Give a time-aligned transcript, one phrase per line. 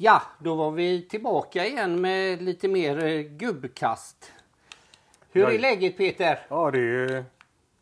[0.00, 4.32] Ja, då var vi tillbaka igen med lite mer eh, gubbkast.
[5.32, 5.58] Hur är Nej.
[5.58, 6.38] läget Peter?
[6.48, 7.24] Ja, det är,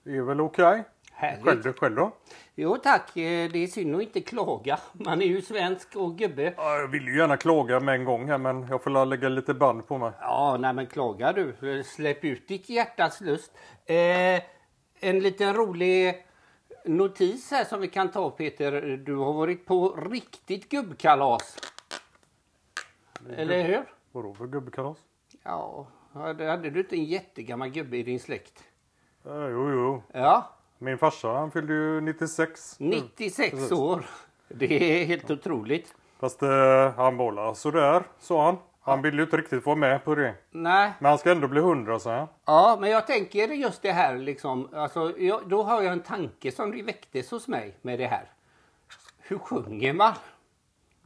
[0.05, 0.85] det är väl okej.
[1.13, 1.45] Härligt.
[1.45, 2.13] Själv, själv då?
[2.55, 4.79] Jo tack, eh, det är synd att inte klaga.
[4.93, 6.55] Man är ju svensk och gubbe.
[6.57, 9.55] Ja, jag vill ju gärna klaga med en gång här men jag får lägga lite
[9.55, 10.13] band på mig.
[10.21, 11.83] Ja, nej men klaga du.
[11.85, 13.53] Släpp ut ditt hjärtas lust.
[13.87, 14.43] Eh,
[15.01, 16.27] en liten rolig
[16.85, 18.97] notis här som vi kan ta Peter.
[18.97, 21.57] Du har varit på riktigt gubbkalas.
[23.37, 23.85] Eller hur?
[24.13, 24.99] Vadå för gubbkalas?
[25.43, 28.65] Ja, hade hade du inte en jättegammal gubbe i din släkt?
[29.23, 30.03] Ja, jo, jo.
[30.13, 32.77] Ja, Min farsa han fyllde ju 96.
[32.79, 33.73] 96 Precis.
[33.73, 34.07] år.
[34.49, 35.95] Det är helt otroligt.
[36.19, 38.57] Fast eh, han var sådär, sa han.
[38.81, 40.35] Han ville ju inte riktigt vara med på det.
[40.51, 42.29] Nej, Men han ska ändå bli 100, sa han.
[42.45, 44.69] ja, men jag tänker just det här liksom.
[44.75, 48.31] Alltså, jag, då har jag en tanke som väcktes hos mig med det här.
[49.19, 50.13] Hur sjunger man?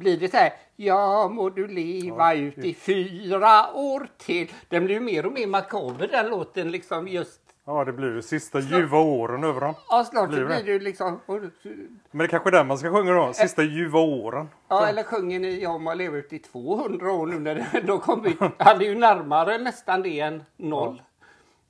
[0.01, 4.53] Blir det så här, ja må du leva ut i fyra år till.
[4.69, 7.41] Den blir ju mer och mer makaber den låten liksom just.
[7.65, 9.75] Ja, det blir ju sista ljuva åren över honom.
[9.89, 10.47] Ja, snart så Blir det?
[10.47, 11.21] blir det ju liksom.
[11.27, 13.33] Men det är kanske är där man ska sjunga då.
[13.33, 14.49] Sista ljuva åren.
[14.69, 17.99] Ja, eller sjunger ni Jag må leva ut i 200 år nu när det då
[17.99, 18.33] kommer.
[18.65, 21.03] Han är ju närmare nästan det än noll.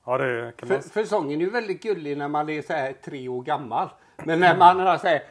[0.05, 0.83] Ja, det kan För, man...
[0.83, 3.89] för sången är ju väldigt gullig när man är så här tre år gammal.
[4.25, 5.23] Men när man har så här, så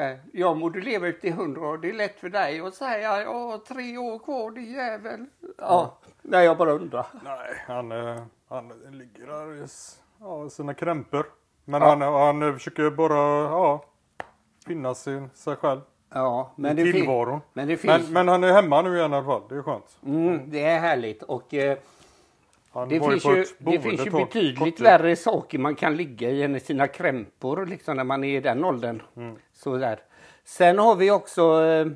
[0.00, 2.74] här Ja må du leva ut i 100 år, det är lätt för dig att
[2.74, 5.26] säga ja tre år kvar din jävel.
[5.58, 7.06] Ja, nej jag bara undrar.
[7.24, 9.66] Nej, han, eh, han ligger där i
[10.20, 11.26] ja, sina krämpor.
[11.64, 13.18] Men han, han eh, försöker bara
[13.50, 13.84] ja,
[14.66, 15.80] finna sin, sig själv.
[16.14, 18.02] Ja, men det, fin- men det finns.
[18.04, 19.42] Men, men han är hemma nu i alla fall.
[19.48, 19.98] Det är skönt.
[20.06, 21.78] Mm, det är härligt och eh,
[22.76, 26.42] Han det finns ju, det finns ju betydligt kort värre saker man kan ligga i
[26.42, 29.02] än i sina krämpor liksom när man är i den åldern.
[29.16, 29.36] Mm.
[29.52, 30.00] Sådär.
[30.44, 31.86] Sen har vi också eh,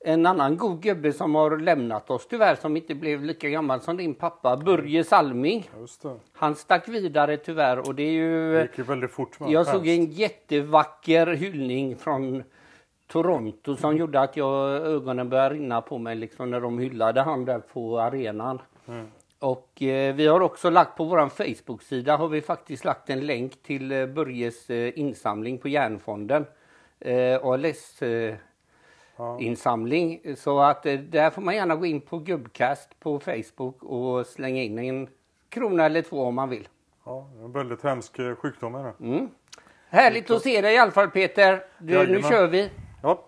[0.00, 3.96] en annan god gubbe som har lämnat oss tyvärr som inte blev lika gammal som
[3.96, 5.70] din pappa, Börje Salming.
[6.32, 8.52] Han stack vidare tyvärr och det är ju...
[8.52, 12.44] Det gick ju väldigt fort med Jag såg en jättevacker hyllning från
[13.06, 17.44] Toronto som gjorde att jag, ögonen började rinna på mig liksom när de hyllade han
[17.44, 18.60] där på arenan.
[19.40, 23.62] Och eh, vi har också lagt på våran Facebook-sida har vi faktiskt lagt en länk
[23.62, 26.46] till eh, Börjes eh, insamling på Järnfonden.
[27.00, 28.34] Eh, ALS eh,
[29.20, 29.40] Ja.
[29.40, 30.20] insamling.
[30.36, 34.62] Så att eh, där får man gärna gå in på Gubbcast på Facebook och slänga
[34.62, 35.08] in en
[35.48, 36.68] krona eller två om man vill.
[37.04, 38.94] Ja, en väldigt hemsk eh, sjukdom är det.
[39.00, 39.28] Mm.
[39.88, 41.64] Härligt att se dig i alla fall Peter.
[41.78, 42.70] Du, nu kör vi.
[43.02, 43.24] Ja.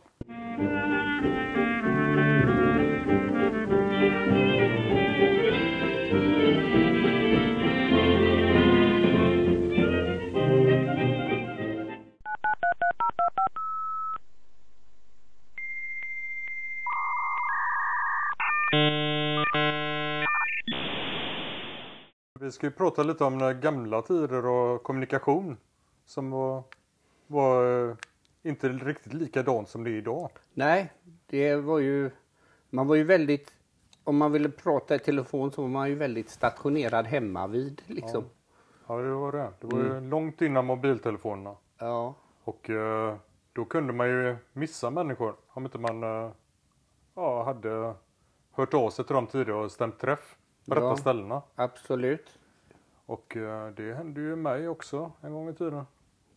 [22.50, 25.56] Vi ska ju prata lite om eh, gamla tider och kommunikation
[26.06, 26.62] som var,
[27.26, 27.96] var eh,
[28.42, 30.30] inte riktigt likadant som det är idag.
[30.54, 30.92] Nej,
[31.26, 32.10] det var ju...
[32.70, 33.54] Man var ju väldigt...
[34.04, 38.24] Om man ville prata i telefon så var man ju väldigt stationerad hemma vid liksom.
[38.86, 39.52] Ja, det var det.
[39.60, 40.10] Det var ju Mm.
[40.10, 41.56] långt innan mobiltelefonerna.
[41.78, 42.14] Ja.
[42.44, 43.16] Och eh,
[43.52, 46.02] då kunde man ju missa människor om inte man
[47.14, 47.94] ja, hade
[48.52, 50.36] hört av sig till dem tidigare och stämt träff
[50.68, 50.76] på Ja.
[50.76, 51.42] rätta ställena.
[51.54, 52.36] absolut.
[53.10, 55.84] Och eh, det hände ju mig också en gång i tiden.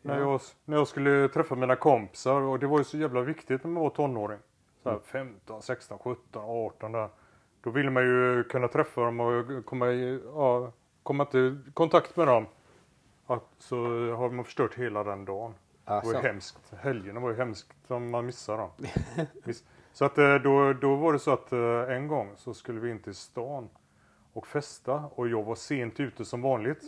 [0.02, 3.64] När, jag, när jag skulle träffa mina kompisar och det var ju så jävla viktigt
[3.64, 4.40] när man var tonåring.
[4.84, 5.00] Så Mm.
[5.04, 7.10] här 15, 16, 17, 18 där.
[7.62, 10.72] Då ville man ju kunna träffa dem och komma i ja,
[11.04, 12.46] komma till kontakt med dem.
[13.28, 13.76] Ja, så
[14.16, 15.54] har man förstört hela den dagen.
[15.86, 16.14] Det var Alltså.
[16.16, 16.74] ju hemskt.
[16.78, 18.70] Helgerna var ju hemskt om man missade dem.
[19.94, 22.90] Så att eh, då, då var det så att eh, en gång så skulle vi
[22.92, 23.70] in till stan
[24.34, 26.82] och festa och jag var sent ute som vanligt.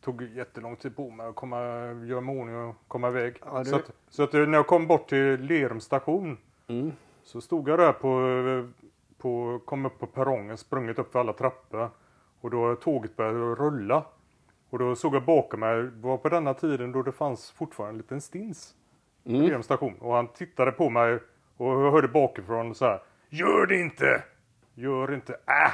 [0.00, 1.58] Tog jättelång tid på mig att komma,
[2.06, 3.36] göra mig ordning och komma iväg.
[3.44, 6.92] Ja, du- Så, att, så att eh, när jag kom bort till Lerum station Mm.
[7.22, 8.84] så stod jag där på, eh,
[9.18, 11.90] på, kom upp på perrongen, sprungit upp för alla trappor.
[12.40, 14.04] Och då tåget började rulla.
[14.70, 17.92] Och då såg jag bakom mig, det var på denna tiden då det fanns fortfarande
[17.94, 18.74] en liten stins.
[19.24, 19.42] På Mm.
[19.42, 19.94] Lerum station.
[20.00, 21.18] Och han tittade på mig
[21.56, 23.02] och jag hörde bakifrån så här.
[23.28, 24.24] Gör det inte!
[24.74, 25.32] Gör inte!
[25.32, 25.72] Äh!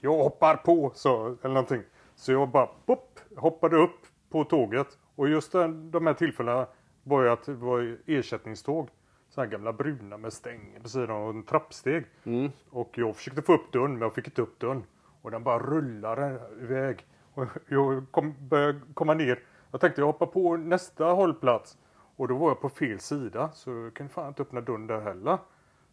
[0.00, 1.82] Jag hoppar på, så, eller någonting.
[2.14, 4.98] Så jag bara pop, hoppade upp på tåget.
[5.14, 6.66] Och just den, de här tillfällena
[7.02, 8.88] var ju att det var ersättningståg.
[9.28, 12.04] Så här gamla bruna med stänger på sidan och en trappsteg.
[12.24, 12.50] Mm.
[12.70, 14.84] Och jag försökte få upp dörren men jag fick inte upp dörren.
[15.22, 17.06] Och den bara rullade iväg.
[17.34, 19.42] Och jag kom, började komma ner.
[19.70, 21.78] Jag tänkte jag hoppar på nästa hållplats.
[22.16, 25.00] Och då var jag på fel sida så jag kunde fan inte öppna dörren där
[25.00, 25.38] heller.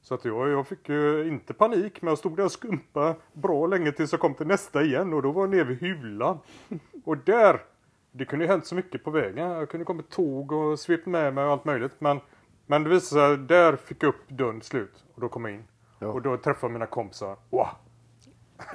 [0.06, 3.68] Så att jag, jag fick ju inte panik men jag stod där och skumpa bra
[3.68, 6.40] länge tills jag kom till nästa igen och då var jag nere vid hyllan.
[7.06, 7.62] Och där,
[8.12, 9.50] det kunde ju hänt så mycket på vägen.
[9.52, 11.92] Jag kunde kommit tåg och svept med mig och allt möjligt.
[12.00, 12.20] Men,
[12.66, 15.64] men det visade sig, där fick jag upp dörren slut och då kom jag in.
[16.00, 16.08] Ja.
[16.08, 17.36] Och då träffade jag mina kompisar.
[17.50, 17.68] Wow!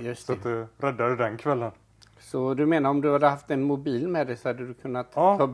[0.00, 0.38] Just Så det.
[0.38, 0.42] att
[0.78, 1.70] det räddade den kvällen.
[2.18, 5.12] Så du menar om du hade haft en mobil med dig så hade du kunnat
[5.14, 5.38] Ja.
[5.38, 5.46] ta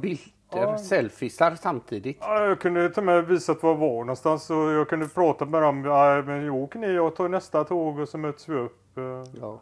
[0.60, 0.78] bilder, Ja.
[0.78, 2.16] selfiesar samtidigt?
[2.20, 5.44] Ja, jag kunde till och med visa var jag var någonstans och jag kunde prata
[5.44, 5.84] med dem.
[5.84, 8.98] Ja, men åker ni och tar nästa tåg och så möts vi upp.
[8.98, 9.24] eh.
[9.40, 9.60] Ja.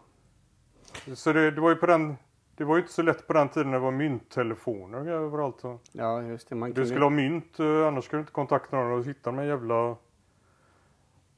[1.15, 2.17] Så det, det var ju på den
[2.57, 5.63] det var ju inte så lätt på den tiden när det var mynttelefoner överallt.
[5.93, 6.55] Ja, just det.
[6.55, 9.33] Man Du kunde, skulle ha mynt, eh, annars skulle du inte kontakta någon och hitta
[9.33, 9.97] med jävla...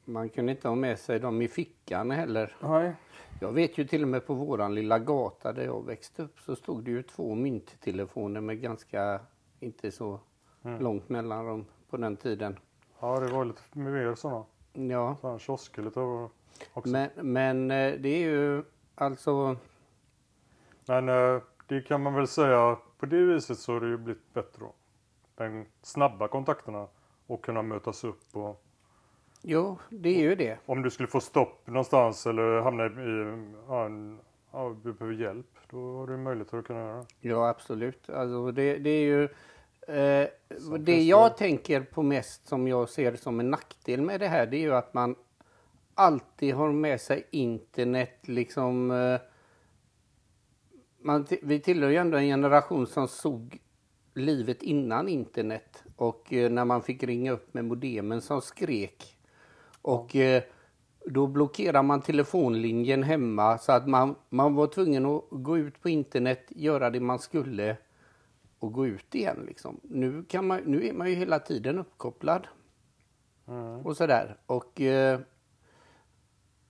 [0.04, 2.56] man kunde inte ha med sig dem i fickan heller.
[2.60, 2.92] Nej.
[3.40, 6.56] Jag vet ju till och med på våran lilla gata där jag växte upp så
[6.56, 9.20] stod det ju två mynttelefoner med ganska,
[9.60, 10.20] inte så
[10.64, 10.80] Mm.
[10.82, 12.58] långt mellanrum på den tiden.
[13.00, 14.44] Ja, det var lite mer sådana.
[14.72, 16.90] Ja, Sådana kiosker lite också.
[16.92, 18.62] men, men eh, det är ju
[18.94, 19.56] alltså,
[20.86, 24.34] Men eh, det kan man väl säga, på det viset så har det ju blivit
[24.34, 24.72] bättre då.
[25.34, 26.88] Den snabba kontakterna
[27.26, 28.62] och kunna mötas upp och
[29.42, 30.58] jo det är ju det.
[30.66, 32.88] om du skulle få stopp någonstans eller hamna i
[33.86, 34.20] en,
[34.56, 37.06] ja, du behöver hjälp, då har du möjlighet att kunna göra det.
[37.20, 38.10] Ja absolut.
[38.10, 39.24] Alltså det, det är ju
[39.88, 40.28] eh,
[40.78, 44.56] det jag tänker på mest som jag ser som en nackdel med det här det
[44.56, 45.14] är ju att man
[45.94, 49.20] alltid har med sig internet liksom eh,
[50.98, 53.58] man, vi tillhör ju ändå en generation som såg
[54.14, 59.16] livet innan internet och eh, när man fick ringa upp med modemen som skrek
[59.82, 60.42] och eh,
[61.06, 65.88] då blockerar man telefonlinjen hemma så att man, man var tvungen att gå ut på
[65.88, 67.76] internet, göra det man skulle
[68.58, 69.44] och gå ut igen.
[69.46, 69.80] Liksom.
[69.82, 72.46] Nu, kan man, nu är man ju hela tiden uppkopplad
[73.48, 73.86] Mm.
[73.86, 74.36] och sådär.
[74.46, 75.20] Och, eh,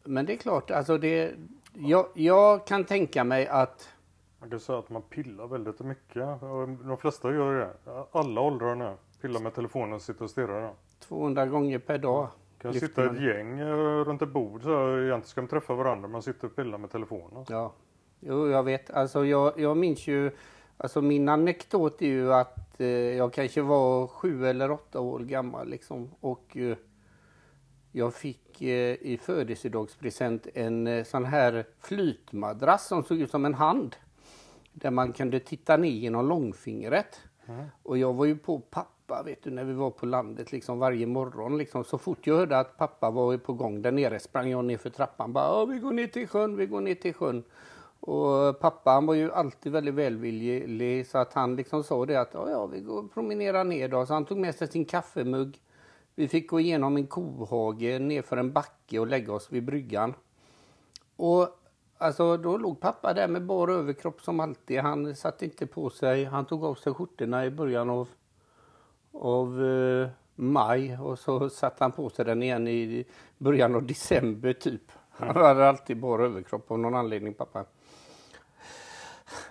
[0.04, 1.34] men det är klart, alltså det,
[1.74, 3.88] jag, jag kan tänka mig att
[4.40, 6.40] Man kan säga att man pillar väldigt mycket.
[6.84, 7.70] De flesta gör det.
[8.12, 8.96] Alla åldrar nu.
[9.20, 10.60] Pillar med telefonen och sitter och stirrar.
[10.60, 10.72] där.
[11.00, 12.28] 200 gånger per dag
[12.58, 15.74] Kan sitta man- ett gäng eh, runt ett bord så här, egentligen ska de träffa
[15.74, 16.08] varandra.
[16.08, 17.44] Man sitter och pillar med telefonen.
[17.48, 17.72] Ja,
[18.20, 18.90] jo, jag vet.
[18.90, 20.30] Alltså, jag, jag minns ju,
[20.76, 25.68] alltså min anekdot är ju att eh, jag kanske var sju eller åtta år gammal
[25.68, 26.10] liksom.
[26.20, 26.76] Och eh,
[27.92, 33.54] jag fick eh, i födelsedagspresent en eh, sån här flytmadrass som såg ut som en
[33.54, 33.96] hand.
[34.72, 37.20] Där man kunde titta ner genom långfingret.
[37.82, 38.62] Och jag var ju på
[39.06, 41.58] pappa, vet du, när vi var på landet liksom varje morgon.
[41.58, 41.84] Liksom.
[41.84, 44.90] Så fort jag hörde att pappa var på gång där nere sprang jag ner för
[44.90, 45.32] trappan.
[45.32, 47.44] Bara, vi går ner till sjön, vi går ner till sjön.
[48.00, 52.34] Och pappa han var ju alltid väldigt välvillig så att han liksom sa det att
[52.34, 54.06] ja, ja, vi går och promenerar ner då.
[54.06, 55.60] Så han tog med sig sin kaffemugg.
[56.14, 60.14] Vi fick gå igenom en kohage nerför en backe och lägga oss vid bryggan.
[61.16, 61.48] Och
[61.98, 64.80] alltså då låg pappa där med bar överkropp som alltid.
[64.80, 68.08] Han satte inte på sig, han tog av sig skjortorna i början av,
[69.20, 73.04] av eh, maj och så satte han på sig den igen i
[73.38, 74.92] början av december typ.
[75.10, 77.64] Han hade alltid bar överkropp av någon anledning pappa.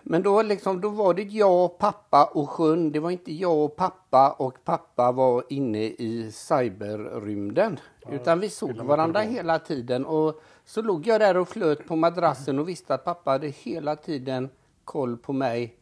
[0.03, 2.91] Men då, liksom, då var det jag, pappa och sjön.
[2.91, 7.79] Det var inte jag och pappa och pappa var inne i cyberrymden.
[8.11, 10.06] utan vi såg varandra hela tiden.
[10.06, 13.95] Och så låg jag där och flöt på madrassen och visste att pappa hade hela
[13.95, 14.49] tiden
[14.83, 15.75] koll på mig.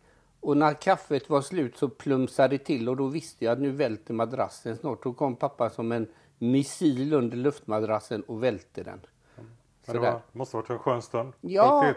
[0.44, 3.72] Och när kaffet var slut så plumsade det till och då visste jag att nu
[3.72, 5.04] välter madrassen snart.
[5.04, 6.08] Då kom pappa som en
[6.38, 9.00] missil under luftmadrassen och välte den.
[9.86, 11.34] Men det var, måste varit en skön stund.
[11.42, 11.94] Ja.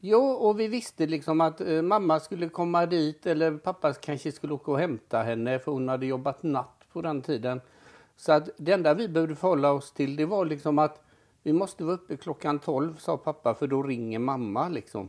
[0.00, 4.54] Jo, och vi visste liksom att eh, mamma skulle komma dit eller pappa kanske skulle
[4.54, 7.60] åka och hämta henne för hon hade jobbat natt på den tiden.
[8.16, 11.04] Så att det enda vi behövde förhålla oss till det var liksom att
[11.42, 15.08] vi måste vara uppe klockan 12 sa pappa för då ringer mamma liksom.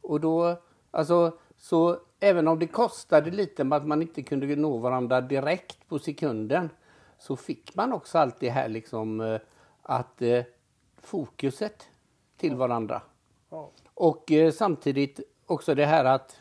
[0.00, 0.56] Och då,
[0.90, 5.88] alltså, så även om det kostade lite med att man inte kunde nå varandra direkt
[5.88, 6.70] på sekunden
[7.18, 9.40] så fick man också allt det här liksom eh,
[9.82, 10.44] att eh,
[10.96, 11.88] fokuset
[12.36, 13.02] till varandra.
[13.50, 13.70] Ja.
[13.94, 16.36] Och eh, samtidigt också det här att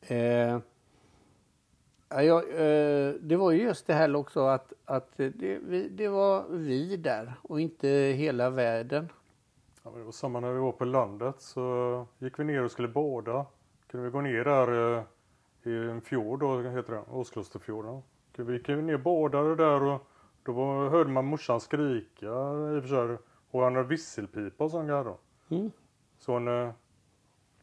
[0.00, 0.58] eh,
[2.08, 6.44] ja, eh, det var ju just det här också att, att det, vi, det var
[6.48, 9.08] vi där och inte hela världen.
[9.96, 13.46] Det var samma när vi var på landet så gick vi ner och skulle bada.
[13.86, 15.02] Kunde vi gå ner där eh,
[15.62, 18.02] i en fjord då, heter det, Åsklosterfjorden.
[18.36, 20.06] Vi gick ner och badade där och
[20.42, 23.18] då var, hörde man morsan skrika i och för sig.
[23.50, 25.18] Och han hade visselpipa och sån grej då.
[25.48, 25.70] Mm.
[26.18, 26.70] Så hon, eh,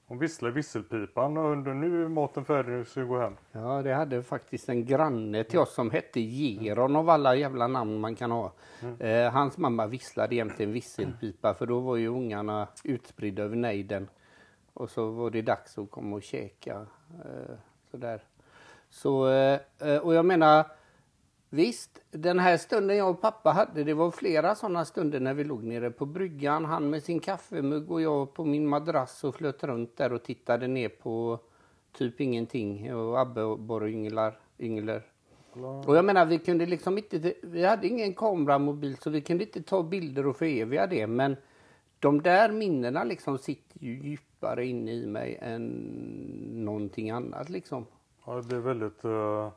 [0.07, 3.37] Hon visslar visselpipan och undrar nu är maten färdig, nu ska vi gå hem.
[3.51, 7.99] Ja, det hade faktiskt en granne till oss som hette Geron av alla jävla namn
[7.99, 8.51] man kan ha.
[8.99, 14.07] Eh, hans mamma visslade jämt en visselpipa för då var ju ungarna utspridda över nejden.
[14.73, 16.85] Och så var det dags att komma och käka.
[17.25, 17.55] Eh,
[17.91, 18.21] sådär.
[18.89, 20.65] Så, eh, eh, och jag menar,
[21.55, 25.43] visst, den här stunden jag och pappa hade, det var flera sådana stunder när vi
[25.43, 26.65] låg nere på bryggan.
[26.65, 30.67] Han med sin kaffemugg och jag på min madrass och flöt runt där och tittade
[30.67, 31.39] ner på
[31.91, 34.39] typ ingenting och abborrynglar.
[34.59, 35.03] Ynglar.
[35.85, 39.63] Och jag menar, vi kunde liksom inte, vi hade ingen kameramobil så vi kunde inte
[39.63, 41.07] ta bilder och föreviga det.
[41.07, 41.35] Men
[41.99, 45.65] de där minnena liksom sitter ju djupare inne i mig än
[46.65, 47.85] någonting annat liksom.
[48.25, 49.49] Ja, det blir väldigt uh,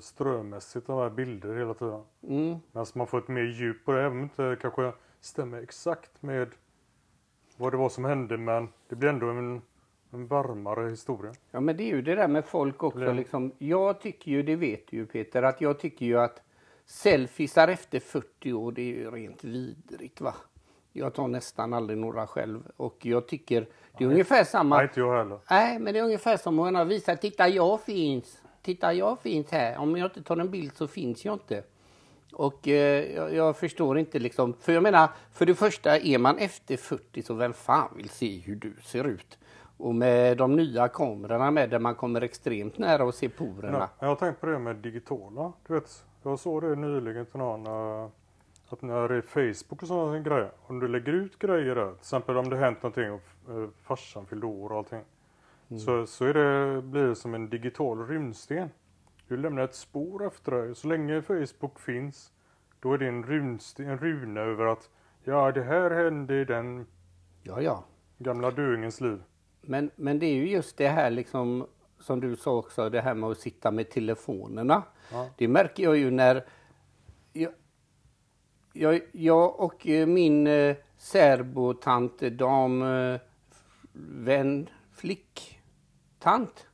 [0.00, 2.02] strömässigt de här bilder hela tiden.
[2.28, 2.56] Mm.
[2.72, 6.22] Men man får ett mer djup på det, även om det inte kanske stämmer exakt
[6.22, 6.48] med
[7.56, 8.36] vad det var som hände.
[8.38, 9.62] Men det blir ändå en,
[10.10, 11.32] en varmare historia.
[11.50, 13.52] Ja men det är ju det där med folk också Det- liksom.
[13.58, 16.42] Jag tycker ju, det vet du ju Peter, att jag tycker ju att
[16.86, 20.34] selfiesar efter 40 år det är ju rent vidrigt va.
[20.92, 24.76] Jag tar nästan aldrig några själv och jag tycker det är ungefär samma.
[24.76, 25.38] Nej, inte jag heller.
[25.50, 28.42] Nej, men det är ungefär som att man visar, titta jag finns.
[28.64, 29.78] Titta jag finns här.
[29.78, 31.62] Om jag inte tar en bild så finns jag inte.
[32.32, 36.38] Och eh, jag, jag förstår inte liksom, för jag menar, för det första är man
[36.38, 39.38] efter 40 så vem fan vill se hur du ser ut?
[39.76, 43.78] Och med de nya kamerorna med där man kommer extremt nära och ser porerna.
[43.78, 45.52] Ja, jag har tänkt på det med digitala.
[45.66, 47.66] Du vet, jag såg det nyligen till någon.
[47.66, 48.08] uh
[48.74, 50.50] att när det är Facebook och sådana grejer.
[50.66, 51.90] Om du lägger ut grejer där.
[51.90, 55.00] Till exempel om det hänt någonting och eh, farsan fyllde år och allting.
[55.68, 58.68] Så, så är det, blir det som en digital rymdsten.
[59.28, 60.74] Du lämnar ett spår efter dig.
[60.74, 62.32] Så länge Facebook finns.
[62.80, 64.90] Då är det en, runsten, en runa över att
[65.24, 66.86] ja det här hände i den
[67.42, 67.84] Ja, ja.
[68.18, 69.22] gamla döingens liv.
[69.60, 71.66] Men, men det är ju just det här liksom
[71.98, 74.82] som du sa också, det här med att sitta med telefonerna.
[75.12, 75.28] Ja.
[75.36, 76.44] Det märker jag ju när
[77.32, 77.52] jag,
[78.72, 83.20] jag, jag och eh, min eh, särbotant, dam, eh,
[83.92, 85.53] vän, flick,
[86.24, 86.66] tant.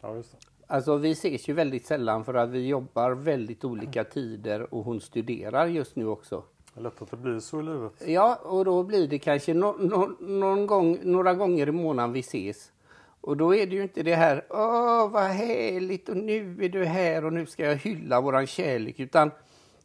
[0.00, 0.38] Ja, just det.
[0.66, 5.00] Alltså vi ses ju väldigt sällan för att vi jobbar väldigt olika tider och hon
[5.00, 6.42] studerar just nu också.
[6.74, 7.92] Det är lätt att det blir så i livet.
[8.06, 12.20] Ja, och då blir det kanske no, no, någon gång, några gånger i månaden vi
[12.20, 12.72] ses.
[13.20, 16.84] Och då är det ju inte det här, åh vad härligt och nu är du
[16.84, 19.00] här och nu ska jag hylla våran kärlek.
[19.00, 19.30] Utan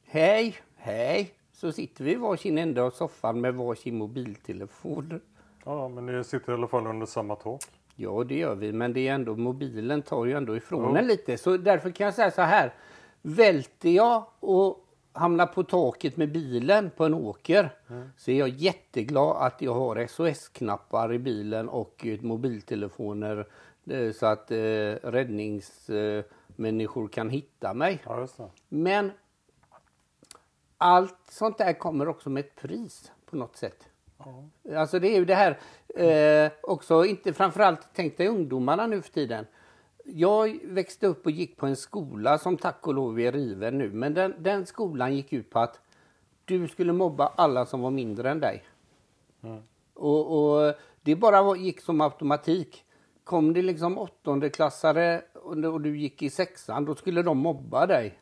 [0.05, 5.21] hej, hej, så sitter vi i varsin ände av soffan med varsin mobiltelefon.
[5.65, 7.61] Ja, men ni sitter i alla fall under samma tak.
[7.95, 11.00] Ja, det gör vi, men det är ändå, mobilen tar ju ändå ifrån Ja.
[11.00, 11.38] en lite.
[11.38, 12.74] Så därför kan jag säga så här,
[13.21, 17.69] välter jag och hamnar på taket med bilen på en åker
[18.17, 23.48] så är jag jätteglad att jag har SOS-knappar i bilen och mobiltelefoner
[23.89, 24.57] eh, så att eh,
[25.03, 28.01] räddningsmänniskor kan hitta mig.
[28.05, 28.27] Ja.
[28.69, 29.12] Men
[30.77, 33.88] allt sånt där kommer också med ett pris på något sätt.
[34.25, 34.79] Ja.
[34.79, 35.59] Alltså det är ju det här
[35.95, 39.45] eh, också, inte framförallt tänk dig ungdomarna nu för tiden.
[40.05, 43.89] Jag växte upp och gick på en skola som tack och lov är riven nu.
[43.89, 45.79] Men den, den skolan gick ut på att
[46.45, 48.63] du skulle mobba alla som var mindre än dig.
[49.93, 52.85] Och, och det bara gick som automatik.
[53.23, 58.19] Kom det liksom åttondeklassare och och du gick i sexan, då skulle de mobba dig.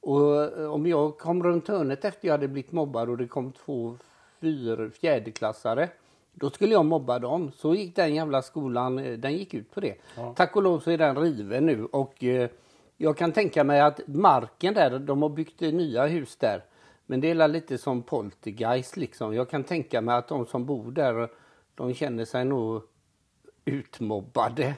[0.00, 3.52] Och eh, om jag kom runt hörnet efter jag hade blivit mobbad och det kom
[3.52, 3.96] två
[4.42, 5.88] fyr, fjärdeklassare,
[6.32, 7.52] då skulle jag mobba dem.
[7.56, 9.94] Så gick den jävla skolan, eh, den gick ut på det.
[10.36, 12.50] Tack och lov så är den riven nu och eh,
[12.96, 16.64] jag kan tänka mig att marken där, de har byggt eh, nya hus där.
[17.06, 19.34] Men det är lite som poltergeist liksom.
[19.34, 21.28] Jag kan tänka mig att de som bor där,
[21.74, 22.82] de känner sig nog
[23.64, 24.74] utmobbade.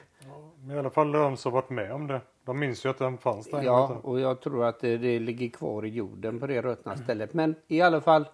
[0.59, 2.21] Men I alla fall de som varit med om det.
[2.45, 3.63] De minns ju att den fanns där.
[3.63, 7.33] Ja, och jag tror att det, det ligger kvar i jorden på det ruttna stället.
[7.33, 8.25] Men i alla fall,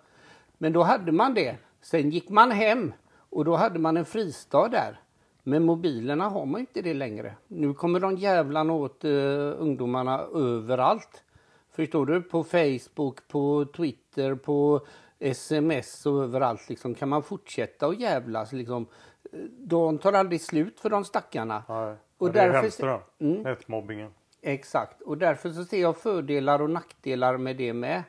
[0.61, 1.55] men då hade man det.
[1.81, 2.93] Sen gick man hem
[3.29, 4.99] och då hade man en fristad där.
[5.43, 7.35] Men mobilerna har man inte det längre.
[7.47, 11.23] Nu kommer de jävlarna åt uh, ungdomarna överallt.
[11.71, 12.21] Förstår du?
[12.21, 14.85] På Facebook, på Twitter, på
[15.19, 18.85] sms och överallt liksom kan man fortsätta och jävlas liksom.
[19.31, 21.63] Eh, De tar aldrig slut för de stackarna.
[21.69, 21.95] Nej.
[22.17, 23.01] Och det är därför- hemskt det där.
[23.19, 23.41] Mm.
[23.41, 24.11] Nätmobbingen.
[24.41, 28.03] Exakt, och därför så ser jag fördelar och nackdelar med det med.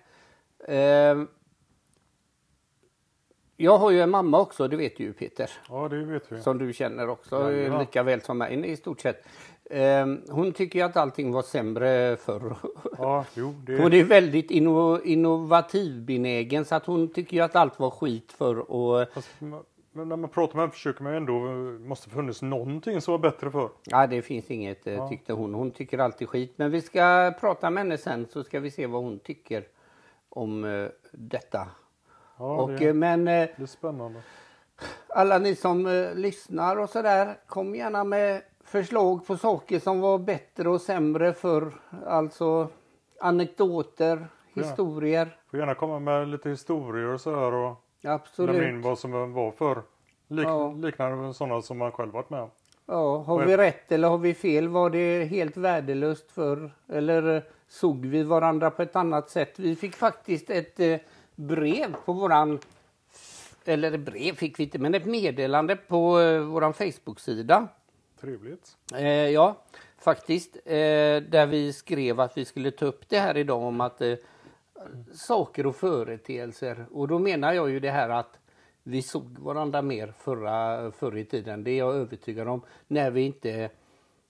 [0.69, 1.29] Ehm,
[3.63, 6.41] jag har ju en mamma också, det vet du ju Peter, Ja, det vet vi.
[6.41, 7.81] som du känner också Jajamän.
[7.81, 9.25] lika väl som mig i stort sett.
[9.71, 12.57] Ehm, hon tycker ju att allting var sämre förr.
[12.99, 17.79] Ja, jo, det Hon är väldigt inno, innovativbenägen så att hon tycker ju att allt
[17.79, 19.29] var skit förr och Fast,
[19.95, 21.33] men när man pratar med henne försöker man ju ändå,
[21.89, 23.69] måste funnits någonting som var bättre för.
[23.85, 25.55] Ja, det finns inget eh, tyckte hon.
[25.55, 26.53] Hon tycker alltid skit.
[26.57, 29.65] Men vi ska prata med henne sen så ska vi se vad hon tycker
[30.29, 31.69] om eh, detta.
[32.43, 34.21] Ja, och, det, eh, men eh, det är spännande.
[35.09, 40.19] alla ni som eh, lyssnar och sådär, kom gärna med förslag på saker som var
[40.19, 41.73] bättre och sämre för
[42.07, 42.69] Alltså
[43.21, 45.37] anekdoter, historier.
[45.51, 48.85] Får gärna komma med lite historier och så här och lämna in Absolut.
[48.85, 49.83] vad som var för
[50.29, 50.73] lik, Ja.
[50.73, 52.51] liknande sådana som man själv varit med om.
[52.87, 54.69] Ja, har vi rätt eller har vi fel?
[54.69, 59.59] Var det helt värdelöst för Eller såg vi varandra på ett annat sätt?
[59.59, 60.97] Vi fick faktiskt ett eh,
[61.47, 62.59] brev på våran
[63.65, 67.69] eller brev fick vi inte, men ett meddelande på eh, våran Facebook-sida.
[68.21, 68.77] Trevligt.
[68.95, 69.57] Eh, ja,
[69.99, 70.57] faktiskt.
[70.57, 70.73] Eh,
[71.23, 74.15] där vi skrev att vi skulle ta upp det här idag om att eh,
[75.13, 76.87] saker och företeelser.
[76.91, 78.39] Och då menar jag ju det här att
[78.83, 81.65] vi såg varandra mer förra, förr i tiden.
[81.65, 82.63] Det är jag övertygad om.
[82.89, 83.71] När vi inte...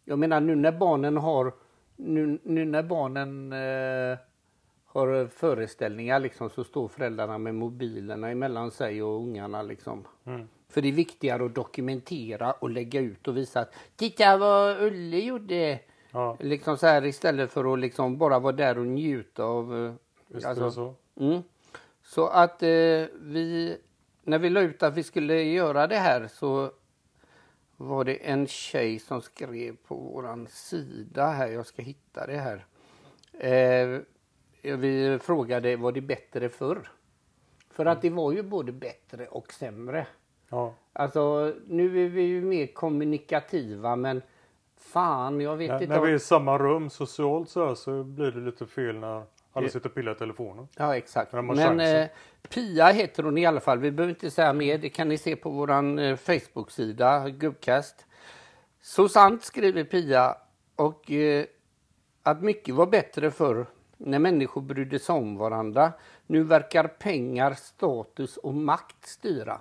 [0.04, 1.52] Jag menar nu när barnen har...
[1.96, 4.18] Nu, nu när barnen eh,
[4.92, 10.04] har föreställningar liksom så står föräldrarna med mobilerna emellan sig och ungarna liksom.
[10.68, 15.18] För det är viktigare att dokumentera och lägga ut och visa att titta vad Ulle
[15.18, 15.78] gjorde.
[16.10, 19.86] Ja, Liksom så här istället för att liksom bara vara där och njuta av...
[19.86, 19.92] eh,
[20.28, 20.94] visst alltså- är det så.
[21.16, 21.42] Mm.
[22.02, 22.68] Så att eh,
[23.20, 23.76] vi,
[24.22, 26.70] när vi la ut att vi skulle göra det här så
[27.76, 32.66] var det en tjej som skrev på våran sida här, jag ska hitta det här.
[33.32, 34.00] Eh,
[34.62, 36.88] vi frågade var det bättre förr?
[37.70, 40.06] För att det var ju både bättre och sämre.
[40.48, 40.74] Ja.
[40.92, 44.22] Alltså nu är vi ju mer kommunikativa men
[44.76, 45.86] fan jag vet När, inte.
[45.86, 48.98] när om- vi är i samma rum socialt så här så blir det lite fel
[48.98, 50.68] när alla sitter och pillar i telefonen.
[50.76, 51.32] Ja exakt.
[51.32, 52.06] Men eh,
[52.48, 53.78] Pia heter hon i alla fall.
[53.78, 54.78] Vi behöver inte säga mer.
[54.78, 58.06] Det kan ni se på våran eh, Facebook-sida Gubbkast.
[58.80, 60.36] Så sant skriver Pia.
[60.76, 61.44] Och eh,
[62.22, 63.66] att mycket var bättre förr
[64.04, 65.92] när människor brydde sig om varandra.
[66.26, 69.60] Nu verkar pengar, status och makt styra.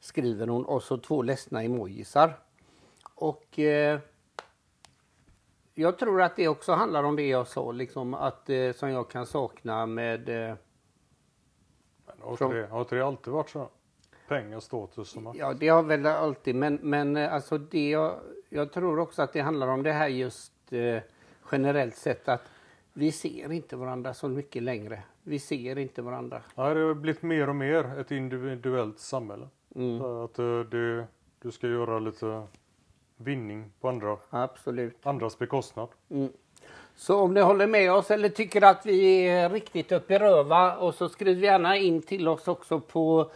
[0.00, 2.38] Skriver hon och så två ledsna emojisar.
[3.14, 4.00] Och eh,
[5.74, 9.10] jag tror att det också handlar om det jag sa, liksom att eh, som jag
[9.10, 10.54] kan sakna med eh,
[12.20, 13.68] har, Från- inte det, har det alltid varit så?
[14.28, 15.38] Pengar, status och makt.
[15.38, 19.32] Ja, det har väl alltid, men, men eh, alltså det jag, jag tror också att
[19.32, 21.02] det handlar om det här just eh,
[21.52, 22.42] generellt sett att
[22.98, 25.02] vi ser inte varandra så mycket längre.
[25.22, 26.42] Vi ser inte varandra.
[26.54, 29.48] Ja, det har blivit mer och mer ett individuellt samhälle.
[29.74, 30.02] Mm.
[30.02, 31.06] Att eh, det,
[31.42, 32.42] du ska göra lite
[33.16, 35.06] vinning på andra, Absolut.
[35.06, 35.88] andras bekostnad.
[36.96, 40.76] Så om ni håller med oss eller tycker att vi är riktigt uppe i röva
[40.76, 43.30] och så skriv gärna in till oss också på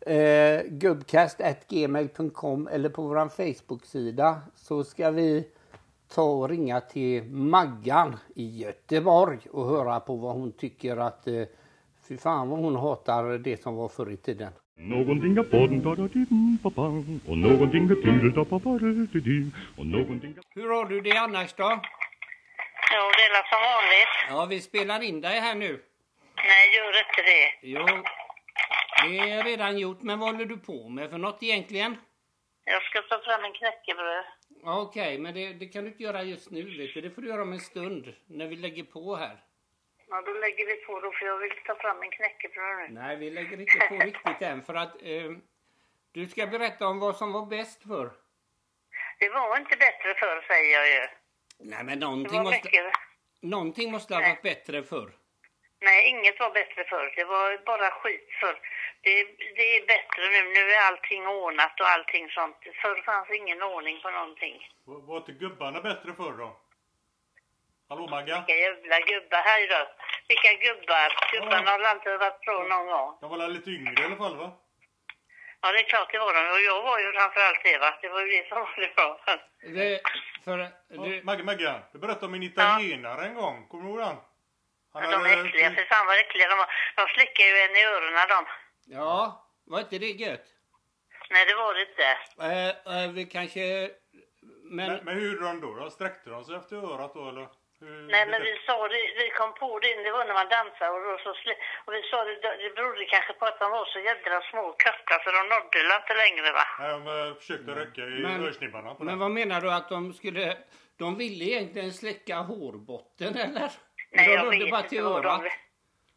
[0.00, 5.46] eh, gubbcast.gmail.com eller på vår Facebook-sida så ska vi
[6.14, 11.42] ta och ringa till Maggan i Göteborg och höra på vad hon tycker att eh,
[12.08, 14.52] fy fan vad hon hatar det som var förr i tiden.
[14.78, 19.84] Någonting är podden da da dim pa pam och någonting da dim och.
[20.54, 21.80] Hur har du det annars då?
[22.94, 24.14] Jo, det är som vanligt.
[24.28, 25.82] Ja, vi spelar in dig här nu.
[26.36, 27.46] Nej, gör inte det.
[27.62, 27.84] Jo,
[29.02, 31.96] det är redan gjort, men vad håller du på med för något egentligen?
[32.64, 34.24] Jag ska ta fram en knäckebröd.
[34.66, 36.62] Ja, Okej, men det, det kan du inte göra just nu.
[36.62, 37.00] Du.
[37.00, 39.44] Det får du göra om en stund, när vi lägger på här.
[40.08, 43.00] Ja, då lägger vi på då, för jag vill ta fram en knäckebröd nu.
[43.00, 45.30] Nej, vi lägger inte på riktigt än, för att eh,
[46.12, 48.10] du ska berätta om vad som var bäst för.
[49.18, 51.08] Det var inte bättre förr, säger jag ju.
[51.58, 52.70] Nej, men någonting måste,
[53.40, 55.10] någonting måste ha varit bättre för.
[55.80, 57.12] Nej, inget var bättre förr.
[57.16, 58.58] Det var bara skit förr.
[59.00, 59.24] Det,
[59.56, 60.42] det är bättre nu.
[60.56, 62.56] Nu är allting ordnat och allting sånt.
[62.82, 64.68] Förr fanns ingen ordning på någonting.
[64.84, 66.56] Var, var inte gubbarna bättre förr då?
[67.88, 68.36] Hallå Magga?
[68.36, 69.38] Vilka jävla gubbar.
[69.38, 69.82] Här då.
[70.28, 71.08] Vilka gubbar.
[71.32, 73.18] Gubbarna har alltid varit bra någon gång.
[73.20, 74.52] De var lite yngre i alla fall va?
[75.60, 76.50] Ja, det är klart det var de.
[76.54, 77.98] Och jag var ju framförallt det, va.
[78.02, 79.20] Det var ju det som var det bra.
[79.60, 80.00] Det,
[80.44, 83.68] för, Ja, du, Magge, Magge, du berättade om en italienare en gång.
[83.68, 84.16] Kommer du ihåg han?
[85.00, 85.70] Han Ja, de är äckliga.
[85.74, 86.68] För fan vad äckliga de var.
[86.96, 88.46] De slickar ju en i öronen de.
[88.98, 90.46] ja, var inte det gött?
[91.30, 92.08] Nej, det var det inte.
[92.48, 93.90] Eh, eh, vi kanske...
[94.76, 95.74] Men, Men, men hur gjorde de då?
[95.74, 95.90] då?
[95.90, 97.48] Sträckte de sig efter örat då eller?
[97.80, 100.90] Hur, Nej, men vi sa det, vi kom på det, det var när man dansade
[100.90, 103.84] och, då så sli- och vi sa det, det berodde kanske på att de var
[103.84, 106.66] så jädra små och korta så de nådde inte längre va?
[106.80, 109.18] Nej, de eh, försökte rycka i Men- örsnibbarna på men den.
[109.18, 110.56] vad menar du att de skulle...
[110.98, 113.70] De ville egentligen släcka hårbotten eller?
[114.10, 115.42] Nej, jag vet bara inte till vad örat.
[115.42, 115.50] de...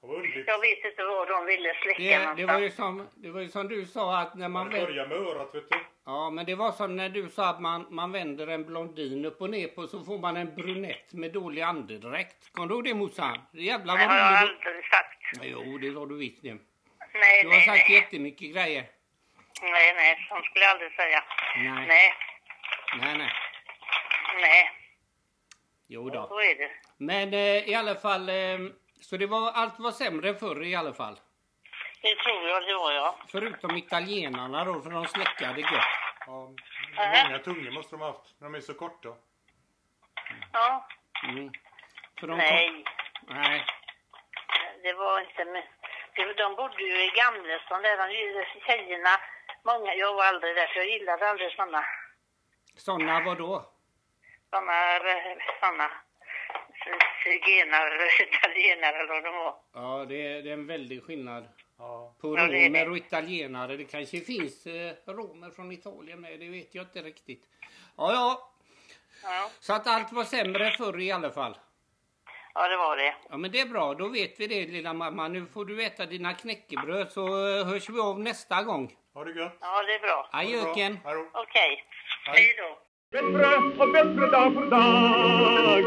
[0.01, 0.47] Vad underligt.
[0.47, 2.61] Jag vet inte vad de ville släcka Det, det, var någonstans.
[2.63, 5.17] ju som, det var ju som du sa att när man Man vänder, börjar med
[5.17, 5.77] örat vet du.
[6.05, 9.41] Ja men det var som när du sa att man, man vänder en blondin upp
[9.41, 12.51] och ner på så får man en brunett med dålig andedräkt.
[12.53, 13.37] Kommer du ihåg det morsan?
[13.51, 14.67] Jävlar Det vad har jag roligt.
[14.67, 15.19] aldrig sagt.
[15.43, 16.57] Jo det har du visst det.
[17.13, 17.97] Nej, Du har nej, sagt nej.
[17.97, 18.83] jättemycket grejer.
[19.61, 21.23] Nej, nej, sånt skulle jag aldrig säga.
[21.55, 21.87] Nej.
[21.87, 22.13] Nej,
[23.01, 23.31] Nej nej.
[24.41, 24.71] nej,
[25.87, 26.27] Jo då.
[26.27, 26.71] så är det.
[27.01, 28.29] Men eh, i alla fall.
[28.29, 28.59] Eh,
[29.01, 31.19] så det var, allt var sämre förr i alla fall.
[32.01, 33.15] Det tror jag det var, ja.
[33.27, 35.71] Förutom italienarna då för de släckade gött.
[36.27, 36.53] Ja,
[37.25, 38.35] många tungor måste de ha haft.
[38.39, 39.09] när De är så korta.
[40.53, 40.87] Ja,
[41.23, 41.51] Mm.
[42.19, 42.83] För de nej.
[43.27, 43.65] nej.
[44.83, 45.63] Det var inte med.
[46.37, 49.09] De bodde ju i Gamlestan där, de tjejerna.
[49.63, 51.85] Många, jag var aldrig där för jag gillade aldrig såna.
[52.75, 53.65] Sådana var då?
[54.49, 55.37] Såna, eh,
[57.23, 57.93] zigenare,
[58.29, 59.55] italienare eller vad de var.
[59.73, 61.47] Ja det är, det är en väldig skillnad.
[61.77, 62.15] Ja.
[62.21, 62.79] På Ja, det är det.
[62.79, 63.77] romer och italienare.
[63.77, 66.39] Det kanske finns eh, romer från Italien med.
[66.39, 67.43] Det vet jag inte riktigt.
[67.97, 68.51] Ja, ja.
[69.23, 71.57] Ja, Så att allt var sämre förr i alla fall.
[72.53, 73.15] ja det var det.
[73.29, 73.93] Ja men det är bra.
[73.93, 75.27] Då vet vi det lilla mamma.
[75.27, 77.27] Nu får du äta dina knäckebröd så
[77.59, 78.95] eh, hörs vi av nästa gång.
[79.13, 79.57] Ha det gött.
[79.61, 80.29] Ja, det är bra.
[81.03, 81.29] Då.
[81.33, 81.83] Okej.
[82.25, 82.79] Hej då.
[83.11, 85.83] Bättre och bättre dag för dag.